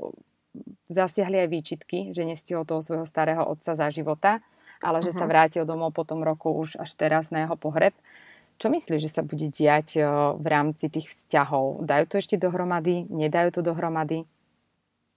[0.90, 4.42] zasiahli aj výčitky, že nestihol toho svojho starého otca za života,
[4.82, 5.22] ale že uh-huh.
[5.22, 5.30] sa mhm.
[5.30, 7.94] vrátil domov po tom roku už až teraz na jeho pohreb.
[8.60, 10.04] Čo myslíš, že sa bude diať
[10.36, 11.88] v rámci tých vzťahov?
[11.88, 13.08] Dajú to ešte dohromady?
[13.08, 14.28] Nedajú to dohromady?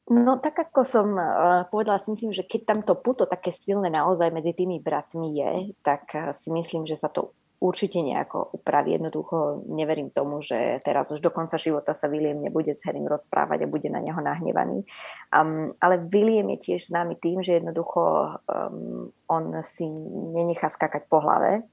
[0.08, 3.88] No tak ako som uh, povedala, si myslím, že keď tam to puto také silné
[3.88, 7.32] naozaj medzi tými bratmi je, tak uh, si myslím, že sa to
[7.63, 8.99] určite nejako upraví.
[8.99, 13.63] Jednoducho neverím tomu, že teraz už do konca života sa William nebude s Harrym rozprávať
[13.63, 14.84] a bude na neho nahnevaný.
[15.32, 18.03] Um, ale William je tiež známy tým, že jednoducho
[18.43, 19.88] um, on si
[20.36, 21.63] nenechá skakať po hlave,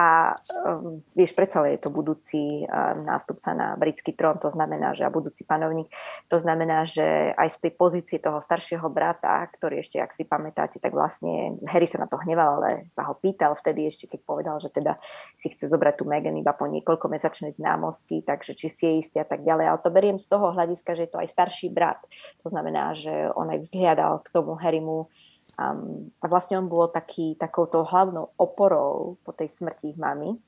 [0.00, 0.32] a
[0.64, 5.12] um, vieš, predsa je to budúci um, nástupca na britský trón, to znamená, že a
[5.12, 5.92] budúci panovník,
[6.32, 10.80] to znamená, že aj z tej pozície toho staršieho brata, ktorý ešte, ak si pamätáte,
[10.80, 14.56] tak vlastne Harry sa na to hneval, ale sa ho pýtal vtedy ešte, keď povedal,
[14.56, 14.96] že teda
[15.36, 19.16] si chce zobrať tú Meghan iba po niekoľko mesačnej známosti, takže či si je istý
[19.20, 19.66] a tak ďalej.
[19.68, 22.00] Ale to beriem z toho hľadiska, že je to aj starší brat.
[22.40, 25.12] To znamená, že on aj vzhliadal k tomu Harrymu
[25.60, 30.40] Um, a vlastne on bol taký, takouto hlavnou oporou po tej smrti ich mamy.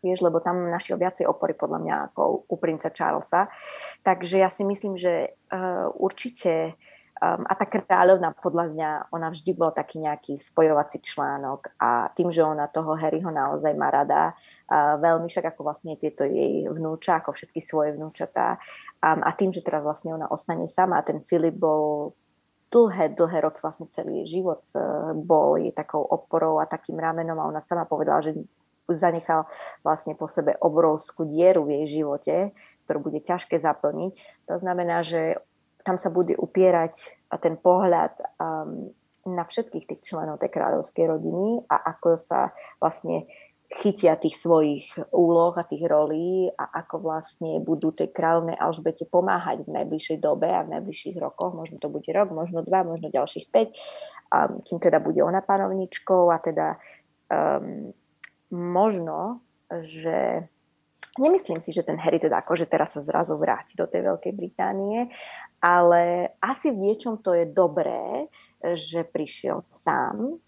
[0.00, 3.52] Vieš, lebo tam našiel viacej opory podľa mňa ako u princa Charlesa.
[4.00, 6.80] Takže ja si myslím, že uh, určite
[7.20, 12.32] um, a tá kráľovna podľa mňa, ona vždy bola taký nejaký spojovací článok a tým,
[12.32, 14.32] že ona toho Harryho naozaj má rada,
[14.72, 18.56] uh, veľmi však ako vlastne tieto jej vnúča, ako všetky svoje vnúčatá
[19.04, 22.16] um, a tým, že teraz vlastne ona ostane sama a ten Filip bol
[22.70, 24.78] dlhé, dlhé roky, vlastne celý život e,
[25.18, 28.38] bol jej takou oporou a takým ramenom a ona sama povedala, že
[28.90, 29.46] zanechal
[29.86, 32.34] vlastne po sebe obrovskú dieru v jej živote,
[32.86, 34.12] ktorú bude ťažké zaplniť.
[34.50, 35.38] To znamená, že
[35.86, 38.90] tam sa bude upierať ten pohľad um,
[39.28, 43.28] na všetkých tých členov tej kráľovskej rodiny a ako sa vlastne
[43.70, 49.62] chytia tých svojich úloh a tých rolí a ako vlastne budú tej kráľovnej Alžbete pomáhať
[49.62, 53.46] v najbližšej dobe a v najbližších rokoch, možno to bude rok, možno dva, možno ďalších
[53.54, 53.78] päť,
[54.34, 56.82] um, kým teda bude ona panovničkou a teda
[57.30, 57.94] um,
[58.50, 60.50] možno, že
[61.22, 65.14] nemyslím si, že ten Harry teda akože teraz sa zrazu vráti do tej Veľkej Británie,
[65.62, 68.26] ale asi v niečom to je dobré,
[68.74, 70.42] že prišiel sám,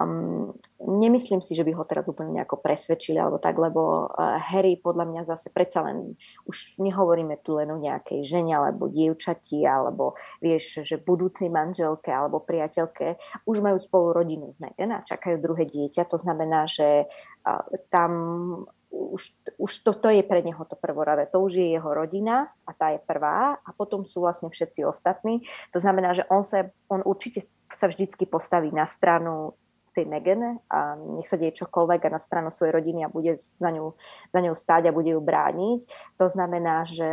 [0.00, 4.80] Um, nemyslím si, že by ho teraz úplne nejako presvedčili alebo tak, lebo uh, Harry
[4.80, 6.16] podľa mňa zase predsa len,
[6.48, 12.40] už nehovoríme tu len o nejakej žene alebo dievčati alebo vieš, že budúcej manželke alebo
[12.40, 17.04] priateľke, už majú spolu rodinu Meghan a čakajú druhé dieťa, to znamená, že
[17.44, 17.60] uh,
[17.92, 18.12] tam
[18.92, 21.24] už, už to, to je pre neho to prvoradé.
[21.32, 25.40] To už je jeho rodina a tá je prvá a potom sú vlastne všetci ostatní.
[25.72, 27.40] To znamená, že on, sa, on určite
[27.72, 29.56] sa vždycky postaví na stranu
[29.92, 33.70] tej Megane a nech sa deje čokoľvek a na stranu svojej rodiny a bude za
[33.70, 33.92] ňu,
[34.32, 35.84] za ňou stáť a bude ju brániť.
[36.16, 37.08] To znamená, že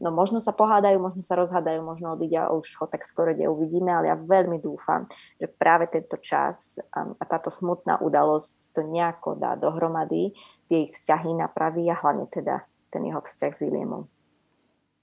[0.00, 3.92] no, možno sa pohádajú, možno sa rozhádajú, možno odídia už ho tak skoro kde uvidíme,
[3.92, 5.04] ale ja veľmi dúfam,
[5.36, 10.32] že práve tento čas a táto smutná udalosť to nejako dá dohromady,
[10.68, 14.08] tie ich vzťahy napraví a hlavne teda ten jeho vzťah s Williamom.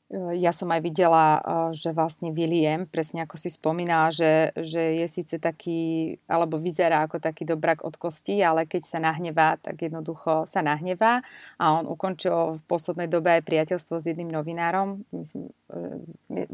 [0.09, 1.37] Ja som aj videla,
[1.69, 7.21] že vlastne William, presne ako si spomínala, že, že je síce taký, alebo vyzerá ako
[7.21, 11.21] taký dobrak od kosti, ale keď sa nahnevá, tak jednoducho sa nahnevá.
[11.61, 16.01] A on ukončil v poslednej dobe aj priateľstvo s jedným novinárom, myslím, e,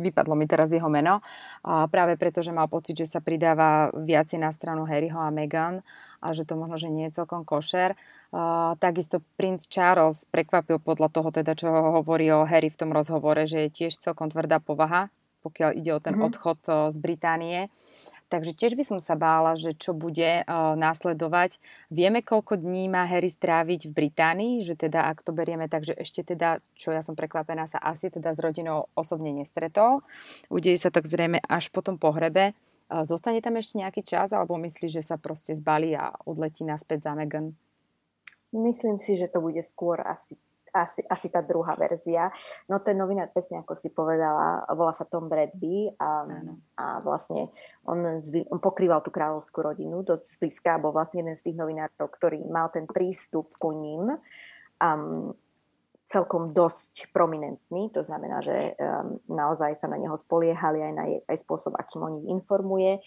[0.04, 1.24] vypadlo mi teraz jeho meno,
[1.64, 5.80] a práve preto, že mal pocit, že sa pridáva viacej na stranu Harryho a Meghan
[6.26, 7.94] a že to možno, že nie je celkom košer.
[8.34, 13.70] Uh, takisto princ Charles prekvapil podľa toho, teda, čo hovoril Harry v tom rozhovore, že
[13.70, 15.14] je tiež celkom tvrdá povaha,
[15.46, 16.28] pokiaľ ide o ten mm-hmm.
[16.34, 17.70] odchod uh, z Británie.
[18.26, 21.62] Takže tiež by som sa bála, že čo bude uh, následovať.
[21.94, 25.94] Vieme, koľko dní má Harry stráviť v Británii, že teda ak to berieme tak, že
[25.94, 30.02] ešte teda, čo ja som prekvapená, sa asi teda s rodinou osobne nestretol.
[30.50, 32.58] Udeje sa tak zrejme až po tom pohrebe.
[32.86, 37.14] Zostane tam ešte nejaký čas, alebo myslíš, že sa proste zbalí a odletí naspäť za
[37.18, 37.58] Meghan?
[38.54, 40.38] Myslím si, že to bude skôr asi
[40.76, 42.28] asi, asi tá druhá verzia.
[42.68, 46.28] No ten novinár, presne ako si povedala, volá sa Tom Bradby a,
[46.76, 47.48] a vlastne
[47.88, 48.04] on,
[48.52, 52.68] on pokrýval tú kráľovskú rodinu dosť zblízka, bol vlastne jeden z tých novinárov, ktorý mal
[52.76, 54.20] ten prístup ku ním
[54.84, 55.32] um,
[56.06, 61.38] celkom dosť prominentný, to znamená, že um, naozaj sa na neho spoliehali aj na aj
[61.42, 63.02] spôsob, akým on ich informuje.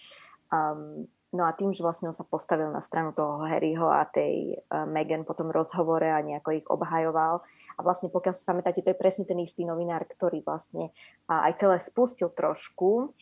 [0.51, 4.57] Um, No a tým, že vlastne on sa postavil na stranu toho Harryho a tej
[4.73, 7.45] uh, Meghan po tom rozhovore a nejako ich obhajoval.
[7.77, 10.89] A vlastne pokiaľ si pamätáte, to je presne ten istý novinár, ktorý vlastne
[11.29, 13.13] uh, aj celé spustil trošku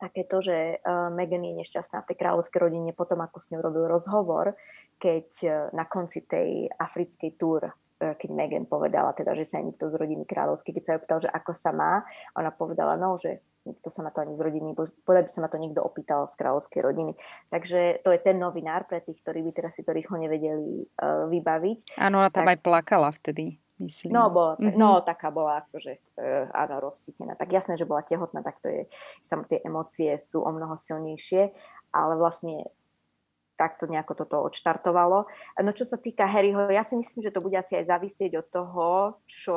[0.00, 3.60] také to, že uh, Meghan je nešťastná v tej kráľovskej rodine potom, ako s ňou
[3.64, 4.56] robil rozhovor,
[4.96, 9.96] keď uh, na konci tej africkej túr keď Megan povedala teda, že sa nikto z
[9.96, 12.04] rodiny kráľovskej, keď sa jej opýtal, že ako sa má,
[12.36, 15.48] ona povedala, no, že nikto sa ma to ani z rodiny, povedal by sa ma
[15.50, 17.12] to niekto opýtal z kráľovskej rodiny.
[17.50, 21.26] Takže to je ten novinár pre tých, ktorí by teraz si to rýchlo nevedeli uh,
[21.26, 21.98] vybaviť.
[21.98, 23.58] Áno, ona tam tak, aj plakala vtedy.
[23.76, 24.16] Myslím.
[24.16, 24.78] No, bola, mm-hmm.
[24.80, 27.34] no, taká bola akože, uh, áno, rozcítená.
[27.34, 28.88] Tak jasné, že bola tehotná, tak to je,
[29.20, 31.52] sam tie emócie sú o mnoho silnejšie,
[31.92, 32.70] ale vlastne
[33.56, 35.26] takto nejako toto odštartovalo.
[35.64, 38.46] No čo sa týka Harryho, ja si myslím, že to bude asi aj závisieť od
[38.52, 38.86] toho,
[39.24, 39.56] čo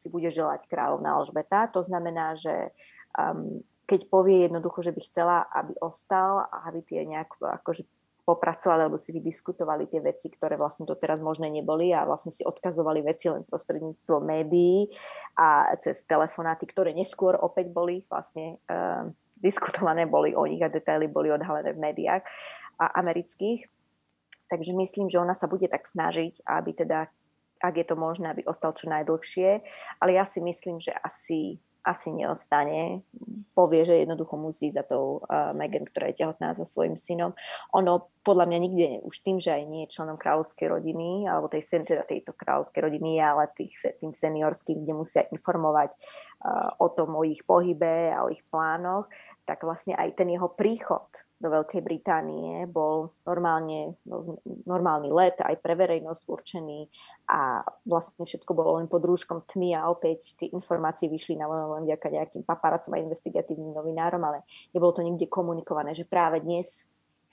[0.00, 1.68] si bude želať kráľovná Alžbeta.
[1.76, 2.72] To znamená, že
[3.14, 7.84] um, keď povie jednoducho, že by chcela, aby ostal a aby tie nejak akože
[8.22, 12.46] popracovali alebo si vydiskutovali tie veci, ktoré vlastne to teraz možné neboli a vlastne si
[12.46, 14.86] odkazovali veci len prostredníctvom médií
[15.34, 19.10] a cez telefonáty, ktoré neskôr opäť boli vlastne um,
[19.42, 22.22] diskutované boli o nich a detaily boli odhalené v médiách
[22.78, 23.68] amerických.
[24.48, 27.08] Takže myslím, že ona sa bude tak snažiť, aby teda,
[27.64, 29.64] ak je to možné, aby ostal čo najdlhšie.
[29.96, 33.02] Ale ja si myslím, že asi asi neostane.
[33.58, 37.34] Povie, že jednoducho musí za tou uh, Megan, ktorá je tehotná za svojim synom.
[37.74, 41.66] Ono podľa mňa nikde, už tým, že aj nie je členom kráľovskej rodiny, alebo tej,
[41.82, 47.26] teda tejto kráľovskej rodiny ale tých, tým seniorským, kde musia informovať uh, o tom, o
[47.26, 49.10] ich pohybe a o ich plánoch,
[49.42, 51.10] tak vlastne aj ten jeho príchod
[51.42, 56.86] do Veľkej Británie bol normálne, no, normálny let aj pre verejnosť určený
[57.26, 61.82] a vlastne všetko bolo len pod rúškom tmy a opäť tie informácie vyšli na len
[61.82, 66.86] vďaka nejakým paparacom a investigatívnym novinárom, ale nebolo to nikde komunikované, že práve dnes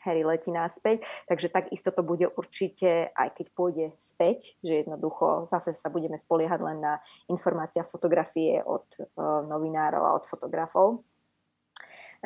[0.03, 5.75] Harry letí naspäť, takže takisto to bude určite, aj keď pôjde späť, že jednoducho zase
[5.75, 6.93] sa budeme spoliehať len na
[7.27, 11.03] informácia fotografie od uh, novinárov a od fotografov.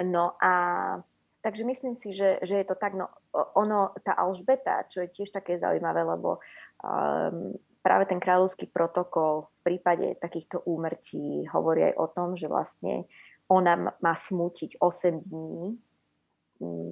[0.01, 0.53] No a
[1.43, 3.11] takže myslím si, že, že je to tak, no
[3.53, 6.39] ono, tá Alžbeta, čo je tiež také zaujímavé, lebo
[6.81, 7.53] um,
[7.83, 13.05] práve ten kráľovský protokol v prípade takýchto úmrtí hovorí aj o tom, že vlastne
[13.51, 15.77] ona má smútiť 8 dní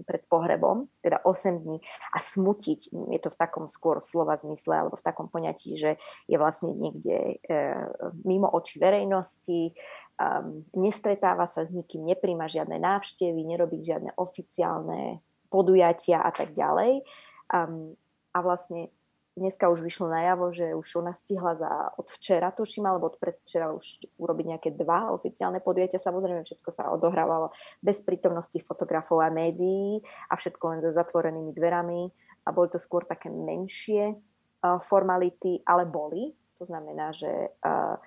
[0.05, 1.77] pred pohrebom, teda 8 dní
[2.11, 5.95] a smutiť, je to v takom skôr slova zmysle alebo v takom poňatí, že
[6.25, 7.57] je vlastne niekde e,
[8.25, 9.71] mimo očí verejnosti,
[10.21, 15.21] um, nestretáva sa s nikým, nepríjma žiadne návštevy, nerobí žiadne oficiálne
[15.51, 17.03] podujatia a tak ďalej.
[17.51, 17.99] Um,
[18.31, 18.87] a vlastne
[19.35, 23.71] dneska už vyšlo najavo, že už ona stihla za od včera, tuším, alebo od predvčera
[23.71, 26.03] už urobiť nejaké dva oficiálne podujatia.
[26.03, 32.11] Samozrejme, všetko sa odohrávalo bez prítomnosti fotografov a médií a všetko len za zatvorenými dverami
[32.45, 36.35] a boli to skôr také menšie uh, formality, ale boli.
[36.59, 37.29] To znamená, že
[37.65, 37.97] uh,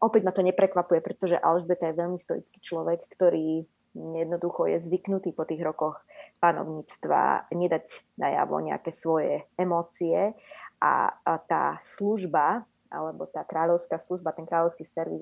[0.00, 5.48] opäť ma to neprekvapuje, pretože Alžbeta je veľmi stoický človek, ktorý jednoducho je zvyknutý po
[5.48, 6.00] tých rokoch
[6.38, 10.36] panovníctva nedať najavo nejaké svoje emócie
[10.82, 15.20] a, a tá služba alebo tá kráľovská služba, ten kráľovský servis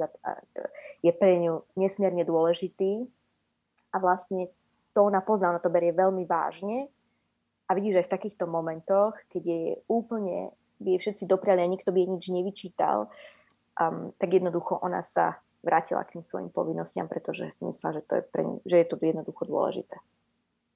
[1.02, 3.11] je pre ňu nesmierne dôležitý
[3.90, 4.50] a vlastne
[4.94, 6.88] to ona pozná, ona to berie veľmi vážne.
[7.66, 11.90] A vidíš aj v takýchto momentoch, keď je úplne, by je všetci dopriali a nikto
[11.90, 13.11] by jej nič nevyčítal,
[13.76, 18.12] um, tak jednoducho ona sa vrátila k tým svojim povinnostiam, pretože si myslela, že, to
[18.16, 19.98] je, pre, že je to jednoducho dôležité.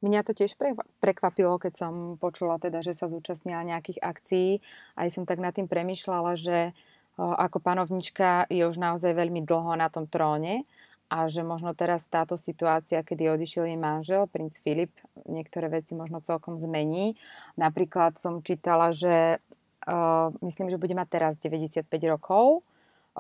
[0.01, 0.57] Mňa to tiež
[0.99, 4.51] prekvapilo, keď som počula teda, že sa zúčastnila nejakých akcií.
[4.97, 6.73] Aj som tak nad tým premyšľala, že
[7.21, 10.65] ako panovnička je už naozaj veľmi dlho na tom tróne
[11.11, 14.95] a že možno teraz táto situácia, kedy odišiel jej manžel, princ Filip,
[15.27, 17.19] niektoré veci možno celkom zmení.
[17.59, 19.43] Napríklad som čítala, že
[19.91, 22.63] uh, myslím, že bude mať teraz 95 rokov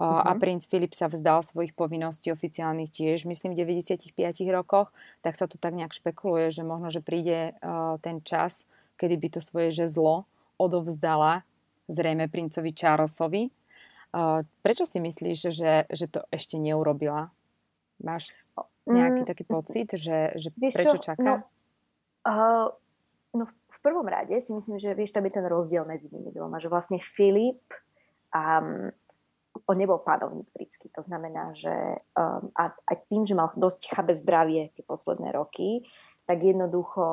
[0.01, 0.25] Uh-huh.
[0.25, 0.41] a mhm.
[0.41, 4.17] princ Filip sa vzdal svojich povinností oficiálnych tiež, myslím, v 95
[4.49, 8.65] rokoch, tak sa to tak nejak špekuluje, že možno, že príde uh, ten čas,
[8.97, 10.25] kedy by to svoje žezlo
[10.57, 11.45] odovzdala
[11.91, 13.51] zrejme princovi Charlesovi.
[14.11, 17.31] Uh, prečo si myslíš, že, že to ešte neurobila?
[18.01, 18.33] Máš
[18.89, 21.13] nejaký mm, taký pocit, že, že prečo čo?
[21.13, 21.23] čaká?
[21.23, 21.35] No,
[22.27, 22.67] uh,
[23.37, 26.59] no v prvom rade si myslím, že vieš, tam je ten rozdiel medzi nimi dvoma,
[26.59, 27.63] že vlastne Filip
[28.35, 28.91] um,
[29.67, 30.89] on nebol panovník britský.
[30.97, 31.73] To znamená, že
[32.17, 35.85] um, a, a tým, že mal dosť chabé zdravie tie posledné roky,
[36.25, 37.05] tak jednoducho,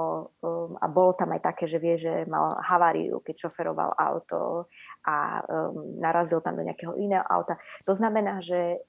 [0.46, 4.70] um, a bolo tam aj také, že vie, že mal haváriu, keď šoferoval auto
[5.04, 7.58] a um, narazil tam do nejakého iného auta.
[7.90, 8.84] To znamená, že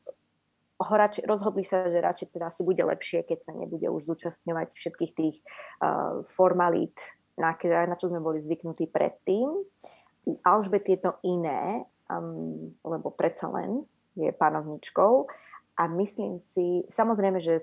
[0.79, 5.13] radšej, rozhodli sa, že radšej teda asi bude lepšie, keď sa nebude už zúčastňovať všetkých
[5.17, 5.37] tých
[5.83, 7.01] uh, formalít,
[7.39, 7.55] na,
[7.87, 9.49] na čo sme boli zvyknutí predtým.
[10.29, 13.85] U Alžbety je to iné, um, lebo predsa len
[14.19, 15.13] je panovničkou
[15.79, 17.63] a myslím si, samozrejme, že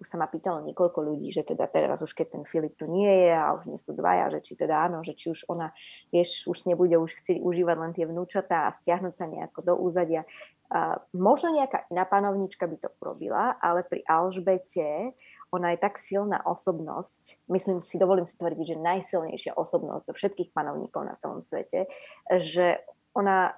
[0.00, 3.28] už sa ma pýtalo niekoľko ľudí, že teda teraz už keď ten Filip tu nie
[3.28, 5.70] je a už nie sú dvaja, že či teda áno, že či už ona,
[6.10, 10.24] vieš, už nebude už chcieť užívať len tie vnúčatá a stiahnuť sa nejako do úzadia.
[10.72, 15.14] A možno nejaká iná panovnička by to urobila, ale pri Alžbete
[15.54, 20.50] ona je tak silná osobnosť, myslím si, dovolím si tvrdiť, že najsilnejšia osobnosť zo všetkých
[20.50, 21.86] panovníkov na celom svete,
[22.26, 22.82] že
[23.14, 23.54] ona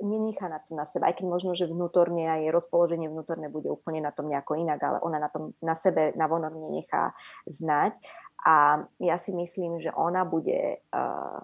[0.00, 3.68] nenechá na to na seba, aj keď možno, že vnútorne a jej rozpoloženie vnútorné bude
[3.68, 7.12] úplne na tom nejako inak, ale ona na, tom, na sebe na vonok nenechá
[7.44, 8.00] znať.
[8.40, 11.38] A ja si myslím, že ona bude uh,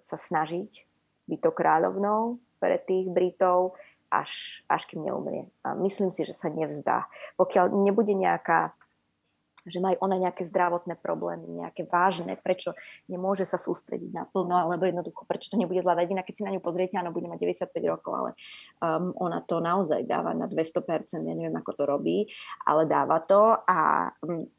[0.00, 0.88] sa snažiť
[1.28, 3.76] byť to kráľovnou pre tých Britov,
[4.08, 5.52] až, až kým neumrie.
[5.60, 7.06] A myslím si, že sa nevzdá.
[7.36, 8.72] Pokiaľ nebude nejaká
[9.66, 12.76] že majú ona nejaké zdravotné problémy, nejaké vážne, prečo
[13.10, 16.14] nemôže sa sústrediť naplno, alebo jednoducho, prečo to nebude zvládať.
[16.14, 18.30] Inak keď si na ňu pozriete, áno, bude mať 95 rokov, ale
[18.78, 22.30] um, ona to naozaj dáva na 200%, ja neviem, ako to robí,
[22.62, 24.12] ale dáva to a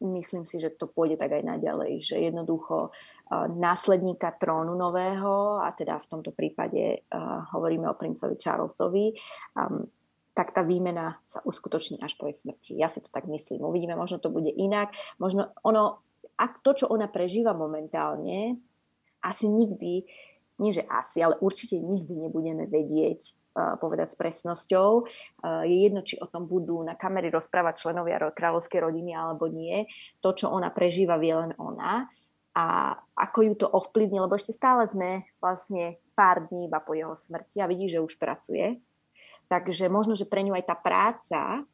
[0.04, 5.72] myslím si, že to pôjde tak aj naďalej, že jednoducho uh, následníka trónu nového, a
[5.72, 9.16] teda v tomto prípade uh, hovoríme o princovi Charlesovi,
[9.56, 9.88] um,
[10.40, 12.80] tak tá výmena sa uskutoční až po jej smrti.
[12.80, 13.60] Ja si to tak myslím.
[13.60, 14.96] Uvidíme, možno to bude inak.
[15.20, 16.00] Možno ono,
[16.40, 18.56] ak to, čo ona prežíva momentálne,
[19.20, 20.08] asi nikdy,
[20.64, 24.90] nie že asi, ale určite nikdy nebudeme vedieť uh, povedať s presnosťou.
[25.44, 29.92] Uh, je jedno, či o tom budú na kamery rozprávať členovia kráľovskej rodiny alebo nie.
[30.24, 32.08] To, čo ona prežíva, vie len ona.
[32.56, 37.12] A ako ju to ovplyvní, lebo ešte stále sme vlastne pár dní iba po jeho
[37.12, 38.80] smrti a vidí, že už pracuje
[39.50, 41.66] Takže možno, že pre ňu aj tá práca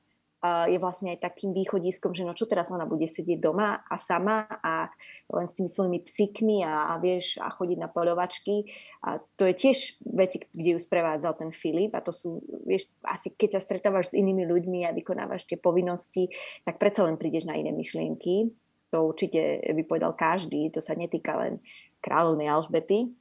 [0.69, 4.45] je vlastne aj takým východiskom, že no čo teraz ona bude sedieť doma a sama
[4.61, 4.93] a
[5.31, 8.69] len s tými svojimi psíkmi a, a vieš, a chodiť na poľovačky.
[9.05, 13.33] A to je tiež veci, kde ju sprevádzal ten Filip a to sú, vieš, asi
[13.33, 16.29] keď sa stretávaš s inými ľuďmi a vykonávaš tie povinnosti,
[16.61, 18.53] tak predsa len prídeš na iné myšlienky.
[18.93, 21.57] To určite by povedal každý, to sa netýka len
[22.05, 23.11] kráľovnej Alžbety,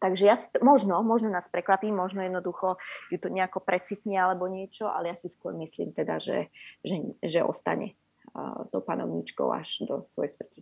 [0.00, 2.80] Takže ja si, možno, možno nás prekvapí, možno jednoducho
[3.12, 6.48] ju to nejako precitne alebo niečo, ale ja si skôr myslím teda, že,
[6.80, 8.00] že, že ostane
[8.32, 10.60] uh, to panovníčkou až do svojej smrti.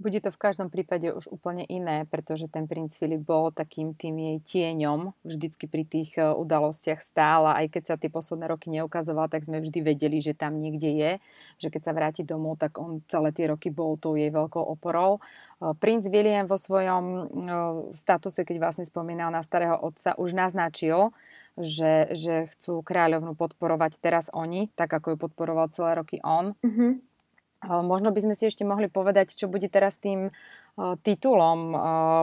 [0.00, 4.16] Bude to v každom prípade už úplne iné, pretože ten princ Filip bol takým tým
[4.16, 9.28] jej tieňom vždycky pri tých e, udalostiach stála, aj keď sa tie posledné roky neukazoval,
[9.28, 11.12] tak sme vždy vedeli, že tam niekde je,
[11.60, 15.20] že keď sa vráti domov, tak on celé tie roky bol tou jej veľkou oporou.
[15.20, 17.20] E, princ William vo svojom e,
[17.92, 21.12] statuse, keď vlastne spomínal na starého otca, už naznačil,
[21.60, 26.56] že, že chcú kráľovnú podporovať teraz oni, tak ako ju podporoval celé roky on.
[26.64, 27.09] Mm-hmm
[27.60, 30.32] Možno by sme si ešte mohli povedať, čo bude teraz tým
[31.04, 31.76] titulom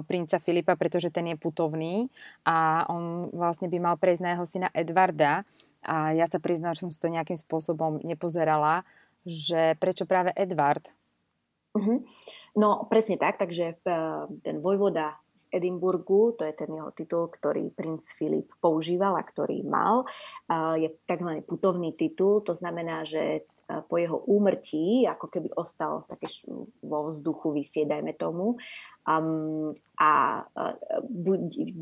[0.09, 2.09] princa Filipa, pretože ten je putovný
[2.41, 5.45] a on vlastne by mal prejsť na jeho syna Edvarda.
[5.85, 8.81] A ja sa priznám, že som si to nejakým spôsobom nepozerala,
[9.29, 10.81] že prečo práve Edvard?
[11.77, 12.01] Uh-huh.
[12.57, 13.77] No presne tak, takže
[14.41, 19.61] ten vojvoda z Edimburgu, to je ten jeho titul, ktorý princ Filip používal a ktorý
[19.61, 20.09] mal.
[20.81, 21.45] Je tzv.
[21.45, 26.31] putovný titul, to znamená, že po jeho úmrtí, ako keby ostal také
[26.79, 28.55] vo vzduchu vysieť, dajme tomu.
[29.03, 30.73] Um, a uh,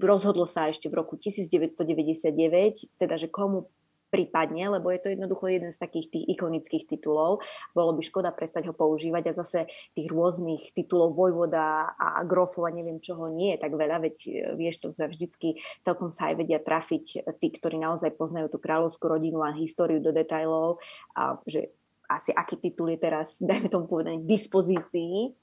[0.01, 3.69] rozhodlo sa ešte v roku 1999, teda, že komu
[4.15, 7.43] prípadne, lebo je to jednoducho jeden z takých tých ikonických titulov.
[7.75, 12.71] Bolo by škoda prestať ho používať a zase tých rôznych titulov vojvoda a grofov a
[12.71, 16.39] neviem čoho nie je tak veľa, veď e, vieš, to sa vždycky celkom sa aj
[16.39, 20.79] vedia trafiť tí, ktorí naozaj poznajú tú kráľovskú rodinu a históriu do detajlov,
[21.19, 21.75] a že
[22.07, 25.35] asi aký titul je teraz, dajme tomu povedať, k dispozícii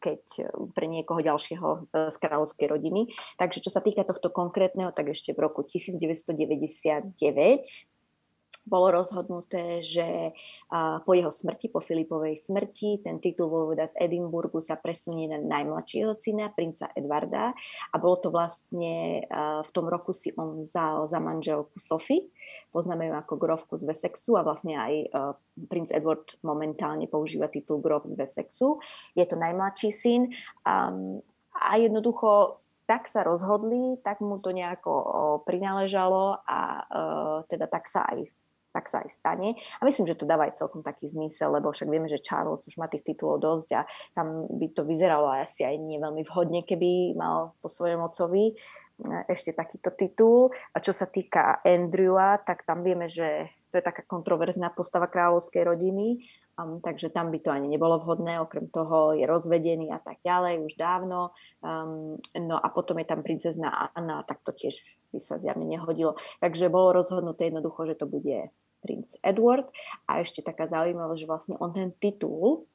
[0.00, 3.12] keď uh, pre niekoho ďalšieho uh, z kráľovskej rodiny.
[3.36, 7.16] Takže čo sa týka tohto konkrétneho, tak ešte v roku 1999
[8.68, 10.36] bolo rozhodnuté, že
[11.02, 16.12] po jeho smrti, po Filipovej smrti, ten titul vojvoda z Edimburgu sa presunie na najmladšieho
[16.12, 17.56] syna, princa Edvarda
[17.90, 19.24] a bolo to vlastne,
[19.64, 22.28] v tom roku si on vzal za manželku Sophie,
[22.70, 24.92] poznáme ju ako grovku z Wessexu a vlastne aj
[25.72, 28.78] princ Edward momentálne používa titul grof z Wessexu.
[29.16, 30.28] Je to najmladší syn
[31.56, 36.60] a jednoducho tak sa rozhodli, tak mu to nejako prináležalo a
[37.44, 38.32] teda tak sa aj
[38.78, 39.58] tak sa aj stane.
[39.58, 42.78] A myslím, že to dáva aj celkom taký zmysel, lebo však vieme, že Charles už
[42.78, 43.82] má tých titulov dosť a
[44.14, 49.26] tam by to vyzeralo asi aj nie veľmi vhodne, keby mal po svojom ocovi eh,
[49.26, 50.54] ešte takýto titul.
[50.70, 55.60] A čo sa týka Andrewa, tak tam vieme, že to je taká kontroverzná postava kráľovskej
[55.60, 56.24] rodiny,
[56.56, 60.64] um, takže tam by to ani nebolo vhodné, okrem toho je rozvedený a tak ďalej
[60.64, 61.36] už dávno.
[61.60, 64.72] Um, no a potom je tam princezná Anna, tak to tiež
[65.12, 66.16] by sa zjavne nehodilo.
[66.40, 68.48] Takže bolo rozhodnuté jednoducho, že to bude
[68.80, 69.68] princ Edward.
[70.06, 72.66] A ešte taká zaujímavosť, že vlastne on ten titul,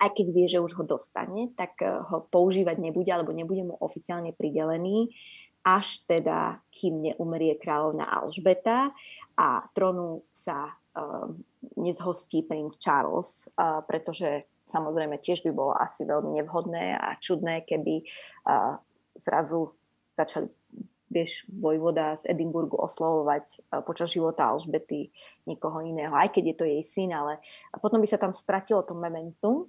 [0.00, 3.74] aj keď vie, že už ho dostane, tak eh, ho používať nebude, alebo nebude mu
[3.76, 5.12] oficiálne pridelený,
[5.60, 8.96] až teda, kým neumrie kráľovna Alžbeta
[9.36, 9.46] a
[9.76, 11.28] trónu sa uh,
[11.76, 18.08] nezhostí princ Charles, uh, pretože samozrejme tiež by bolo asi veľmi nevhodné a čudné, keby
[18.48, 18.80] uh,
[19.20, 19.76] zrazu
[20.16, 20.48] začali
[21.10, 25.10] vieš, vojvoda z Edinburgu oslovovať počas života Alžbety
[25.44, 27.42] niekoho iného, aj keď je to jej syn, ale
[27.82, 29.66] potom by sa tam stratilo to momentum,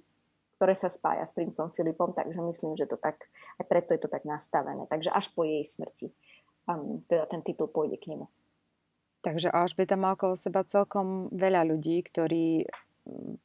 [0.56, 3.26] ktoré sa spája s princom Filipom, takže myslím, že to tak,
[3.58, 4.86] aj preto je to tak nastavené.
[4.86, 6.14] Takže až po jej smrti
[6.70, 8.30] um, teda ten titul pôjde k nemu.
[9.22, 12.66] Takže Alžbeta má okolo seba celkom veľa ľudí, ktorí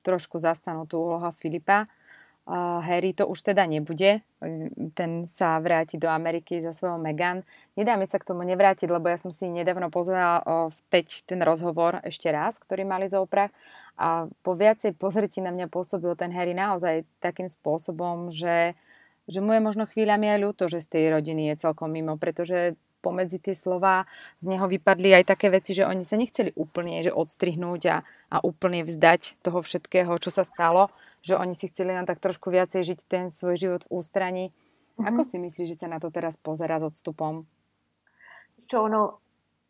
[0.06, 1.90] trošku zastanú tú úloha Filipa
[2.48, 4.24] Harry to už teda nebude,
[4.96, 7.44] ten sa vráti do Ameriky za svojou Meghan.
[7.76, 10.40] Nedá mi sa k tomu nevrátiť, lebo ja som si nedávno pozerala
[10.72, 13.52] späť ten rozhovor ešte raz, ktorý mali z Oprah
[14.00, 18.80] a po viacej pozretí na mňa pôsobil ten Harry naozaj takým spôsobom, že,
[19.28, 22.80] že mu je možno chvíľami aj ľúto, že z tej rodiny je celkom mimo, pretože
[23.02, 24.04] pomedzi tie slova
[24.42, 27.98] z neho vypadli aj také veci, že oni sa nechceli úplne že odstrihnúť a,
[28.34, 30.90] a úplne vzdať toho všetkého, čo sa stalo,
[31.22, 34.46] že oni si chceli len tak trošku viacej žiť ten svoj život v ústraní.
[34.50, 35.08] Mm-hmm.
[35.14, 37.46] Ako si myslíš, že sa na to teraz pozera s odstupom?
[38.66, 39.22] Čo ono,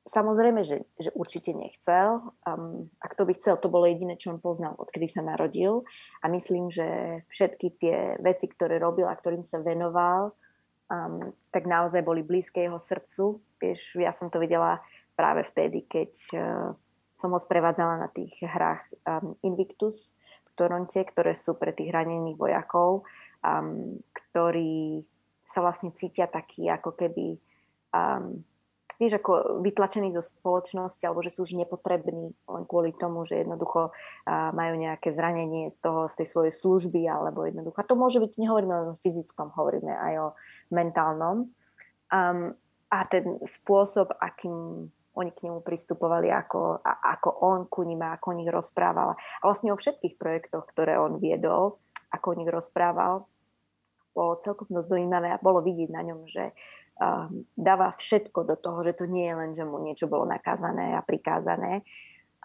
[0.08, 2.24] samozrejme, že, že určite nechcel.
[2.48, 5.84] Um, ak to by chcel, to bolo jediné, čo on poznal, odkedy sa narodil.
[6.24, 10.32] A myslím, že všetky tie veci, ktoré robil a ktorým sa venoval,
[10.92, 13.40] um, tak naozaj boli blízke jeho srdcu.
[13.60, 14.84] Vieš, ja som to videla
[15.18, 16.70] práve vtedy, keď uh,
[17.18, 20.14] som ho sprevádzala na tých hrách um, Invictus
[20.48, 23.04] v Toronte, ktoré sú pre tých ranených vojakov,
[23.42, 25.02] um, ktorí
[25.48, 27.40] sa vlastne cítia takí ako keby
[27.96, 28.44] um,
[28.98, 33.94] vieš, ako vytlačení zo spoločnosti, alebo že sú už nepotrební len kvôli tomu, že jednoducho
[34.28, 37.78] majú nejaké zranenie z toho, z tej svojej služby, alebo jednoducho.
[37.78, 40.28] A to môže byť, nehovoríme len o fyzickom, hovoríme aj o
[40.74, 41.50] mentálnom.
[42.08, 42.56] Um,
[42.88, 44.88] a ten spôsob, akým
[45.18, 49.18] oni k nemu pristupovali, ako, a, ako on ku ním a ako o nich rozprával.
[49.18, 51.82] A vlastne o všetkých projektoch, ktoré on viedol,
[52.14, 53.26] ako o nich rozprával,
[54.18, 56.58] bolo celkom dosť dojímavé a bolo vidieť na ňom, že
[56.98, 60.98] um, dáva všetko do toho, že to nie je len, že mu niečo bolo nakázané
[60.98, 61.86] a prikázané.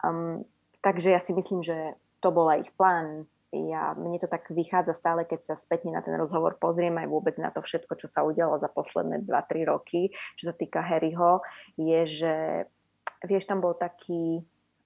[0.05, 0.45] Um,
[0.85, 3.25] takže ja si myslím, že to bol aj ich plán.
[3.53, 7.37] Ja, mne to tak vychádza stále, keď sa spätne na ten rozhovor pozriem aj vôbec
[7.37, 11.45] na to všetko, čo sa udialo za posledné 2-3 roky, čo sa týka Harryho,
[11.77, 12.35] je, že
[13.25, 14.41] vieš, tam bol taký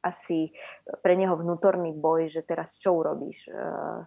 [0.06, 0.54] asi
[1.02, 3.50] pre neho vnútorný boj, že teraz čo urobíš?
[3.50, 3.52] E,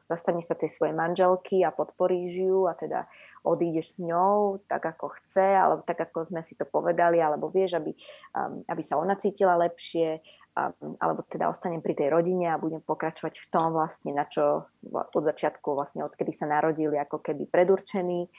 [0.08, 3.12] zastaneš sa tej svojej manželky a podporíš ju a teda
[3.44, 7.76] odídeš s ňou tak, ako chce, alebo tak, ako sme si to povedali, alebo vieš,
[7.80, 7.92] aby,
[8.36, 10.24] um, aby sa ona cítila lepšie,
[10.56, 14.72] um, alebo teda ostanem pri tej rodine a budem pokračovať v tom vlastne, na čo
[14.92, 18.32] od začiatku vlastne, odkedy sa narodili, ako keby predurčení.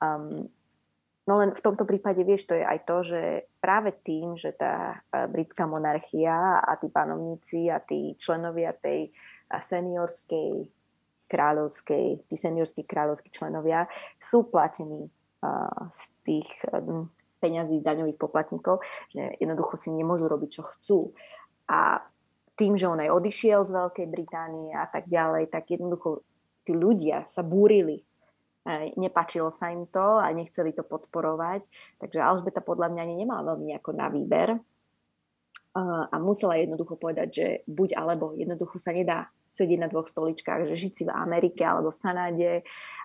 [0.00, 0.32] Um,
[1.24, 3.22] No len v tomto prípade, vieš, to je aj to, že
[3.56, 9.10] práve tým, že tá e, britská monarchia a tí panovníci a tí členovia tej e,
[9.56, 10.68] seniorskej
[11.24, 13.88] kráľovskej, tí seniorskí kráľovskí členovia
[14.20, 16.48] sú platení uh, z tých
[17.40, 20.98] peňazí daňových poplatníkov, že jednoducho si nemôžu robiť, čo chcú.
[21.68, 22.00] A
[22.54, 26.22] tým, že on aj odišiel z Veľkej Británie a tak ďalej, tak jednoducho
[26.64, 28.00] tí ľudia sa búrili
[28.96, 31.68] nepačilo sa im to a nechceli to podporovať.
[32.00, 34.56] Takže Alžbeta podľa mňa ani nemala veľmi nejako na výber.
[36.10, 38.30] A musela jednoducho povedať, že buď alebo.
[38.38, 42.52] Jednoducho sa nedá sedieť na dvoch stoličkách, že žiť si v Amerike alebo v Kanáde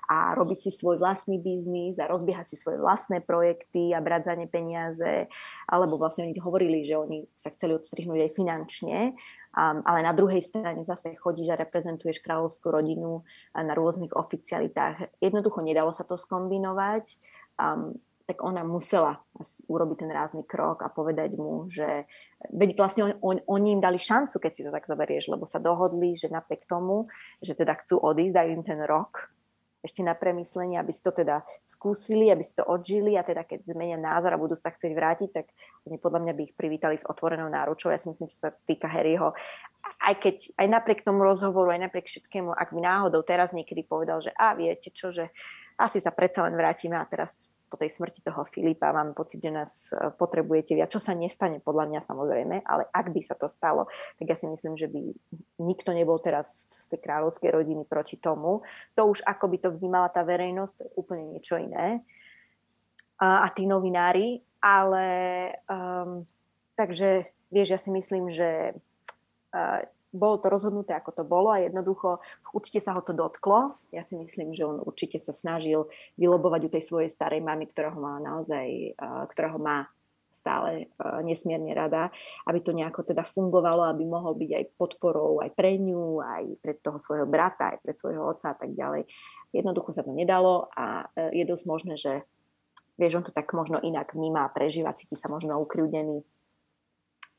[0.09, 4.33] a robiť si svoj vlastný biznis a rozbiehať si svoje vlastné projekty a brať za
[4.33, 5.29] ne peniaze,
[5.69, 9.13] alebo vlastne oni hovorili, že oni sa chceli odstrihnúť aj finančne,
[9.55, 15.21] um, ale na druhej strane zase chodíš a reprezentuješ kráľovskú rodinu na rôznych oficialitách.
[15.21, 17.17] Jednoducho nedalo sa to skombinovať.
[17.59, 17.97] Um,
[18.29, 19.25] tak ona musela
[19.65, 22.05] urobiť ten rázny krok a povedať mu, že
[22.53, 25.57] veď vlastne on, on, oni im dali šancu, keď si to tak zoberieš, lebo sa
[25.57, 27.09] dohodli, že napriek tomu,
[27.41, 29.33] že teda chcú odísť, dajú im ten rok
[29.79, 33.63] ešte na premyslenie, aby si to teda skúsili, aby si to odžili a teda keď
[33.63, 35.45] zmenia názor a budú sa chcieť vrátiť, tak
[35.87, 37.91] oni podľa mňa by ich privítali s otvorenou náručou.
[37.91, 39.31] Ja si myslím, čo sa týka Harryho.
[40.03, 44.19] Aj keď, aj napriek tomu rozhovoru, aj napriek všetkému, ak by náhodou teraz niekedy povedal,
[44.19, 45.31] že a viete čo, že
[45.79, 49.53] asi sa predsa len vrátime a teraz po tej smrti toho Filipa mám pocit, že
[49.53, 53.45] nás e, potrebujete viac, čo sa nestane podľa mňa samozrejme, ale ak by sa to
[53.45, 53.85] stalo,
[54.17, 55.13] tak ja si myslím, že by
[55.61, 58.65] nikto nebol teraz z tej kráľovskej rodiny proti tomu.
[58.97, 62.01] To už ako by to vnímala tá verejnosť, to je úplne niečo iné.
[63.21, 65.05] A, a tí novinári, ale
[65.69, 66.25] um,
[66.73, 68.73] takže vieš, ja si myslím, že
[69.53, 72.21] uh, bolo to rozhodnuté, ako to bolo a jednoducho
[72.53, 73.77] určite sa ho to dotklo.
[73.93, 75.85] Ja si myslím, že on určite sa snažil
[76.17, 78.97] vylobovať u tej svojej starej mamy, ktorá má naozaj,
[79.29, 79.89] ktorá ho má
[80.29, 80.93] stále
[81.25, 82.13] nesmierne rada,
[82.45, 86.77] aby to nejako teda fungovalo, aby mohol byť aj podporou aj pre ňu, aj pre
[86.77, 89.09] toho svojho brata, aj pre svojho otca a tak ďalej.
[89.49, 92.29] Jednoducho sa to nedalo a e, je dosť možné, že
[93.01, 96.21] vieš, on to tak možno inak vníma a prežíva, cíti sa možno ukriúdený.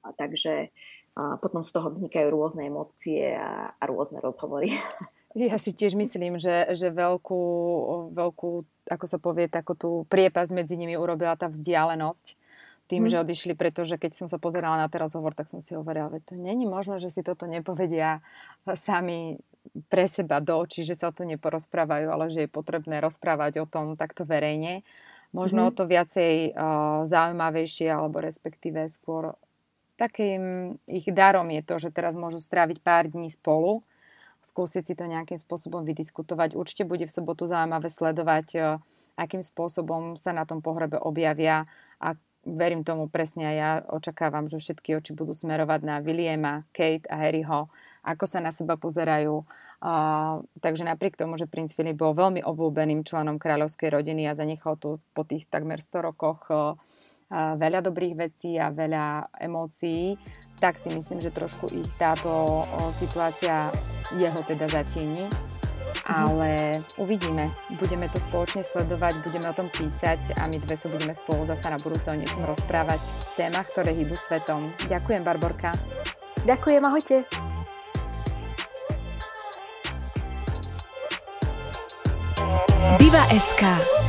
[0.01, 0.75] A takže
[1.19, 4.75] a potom z toho vznikajú rôzne emócie a, a rôzne rozhovory.
[5.31, 7.43] Ja si tiež myslím, že, že veľkú,
[8.19, 8.51] veľkú,
[8.91, 12.35] ako sa povie, takú tú priepas medzi nimi urobila tá vzdialenosť
[12.91, 13.11] tým, mm.
[13.15, 16.27] že odišli, pretože keď som sa pozerala na ten rozhovor, tak som si hovorila, že
[16.27, 18.27] to není možné, že si toto nepovedia
[18.75, 19.39] sami
[19.87, 23.71] pre seba do očí, že sa o to neporozprávajú, ale že je potrebné rozprávať o
[23.71, 24.83] tom takto verejne.
[25.31, 25.67] Možno mm.
[25.71, 29.39] o to viacej uh, zaujímavejšie, alebo respektíve skôr
[30.01, 33.85] takým ich darom je to, že teraz môžu stráviť pár dní spolu,
[34.41, 36.57] skúsiť si to nejakým spôsobom vydiskutovať.
[36.57, 38.61] Určite bude v sobotu zaujímavé sledovať, e,
[39.21, 41.69] akým spôsobom sa na tom pohrebe objavia
[42.01, 42.17] a
[42.49, 47.21] verím tomu presne a ja očakávam, že všetky oči budú smerovať na Williama, Kate a
[47.21, 47.69] Harryho,
[48.01, 49.45] ako sa na seba pozerajú.
[49.85, 54.81] Uh, takže napriek tomu, že princ Filip bol veľmi obľúbeným členom kráľovskej rodiny a zanechal
[54.81, 56.81] tu po tých takmer 100 rokoch uh,
[57.31, 60.19] veľa dobrých vecí a veľa emócií,
[60.61, 63.73] tak si myslím, že trošku ich táto situácia
[64.19, 65.31] jeho teda zatieni.
[65.31, 66.11] Mhm.
[66.11, 66.51] Ale
[66.99, 67.51] uvidíme.
[67.79, 71.71] Budeme to spoločne sledovať, budeme o tom písať a my dve sa budeme spolu zasa
[71.71, 74.71] na budúce o niečom rozprávať v témach, ktoré hýbu svetom.
[74.91, 75.75] Ďakujem, Barborka.
[76.47, 77.17] Ďakujem, ahojte.
[82.99, 84.00] Diva SK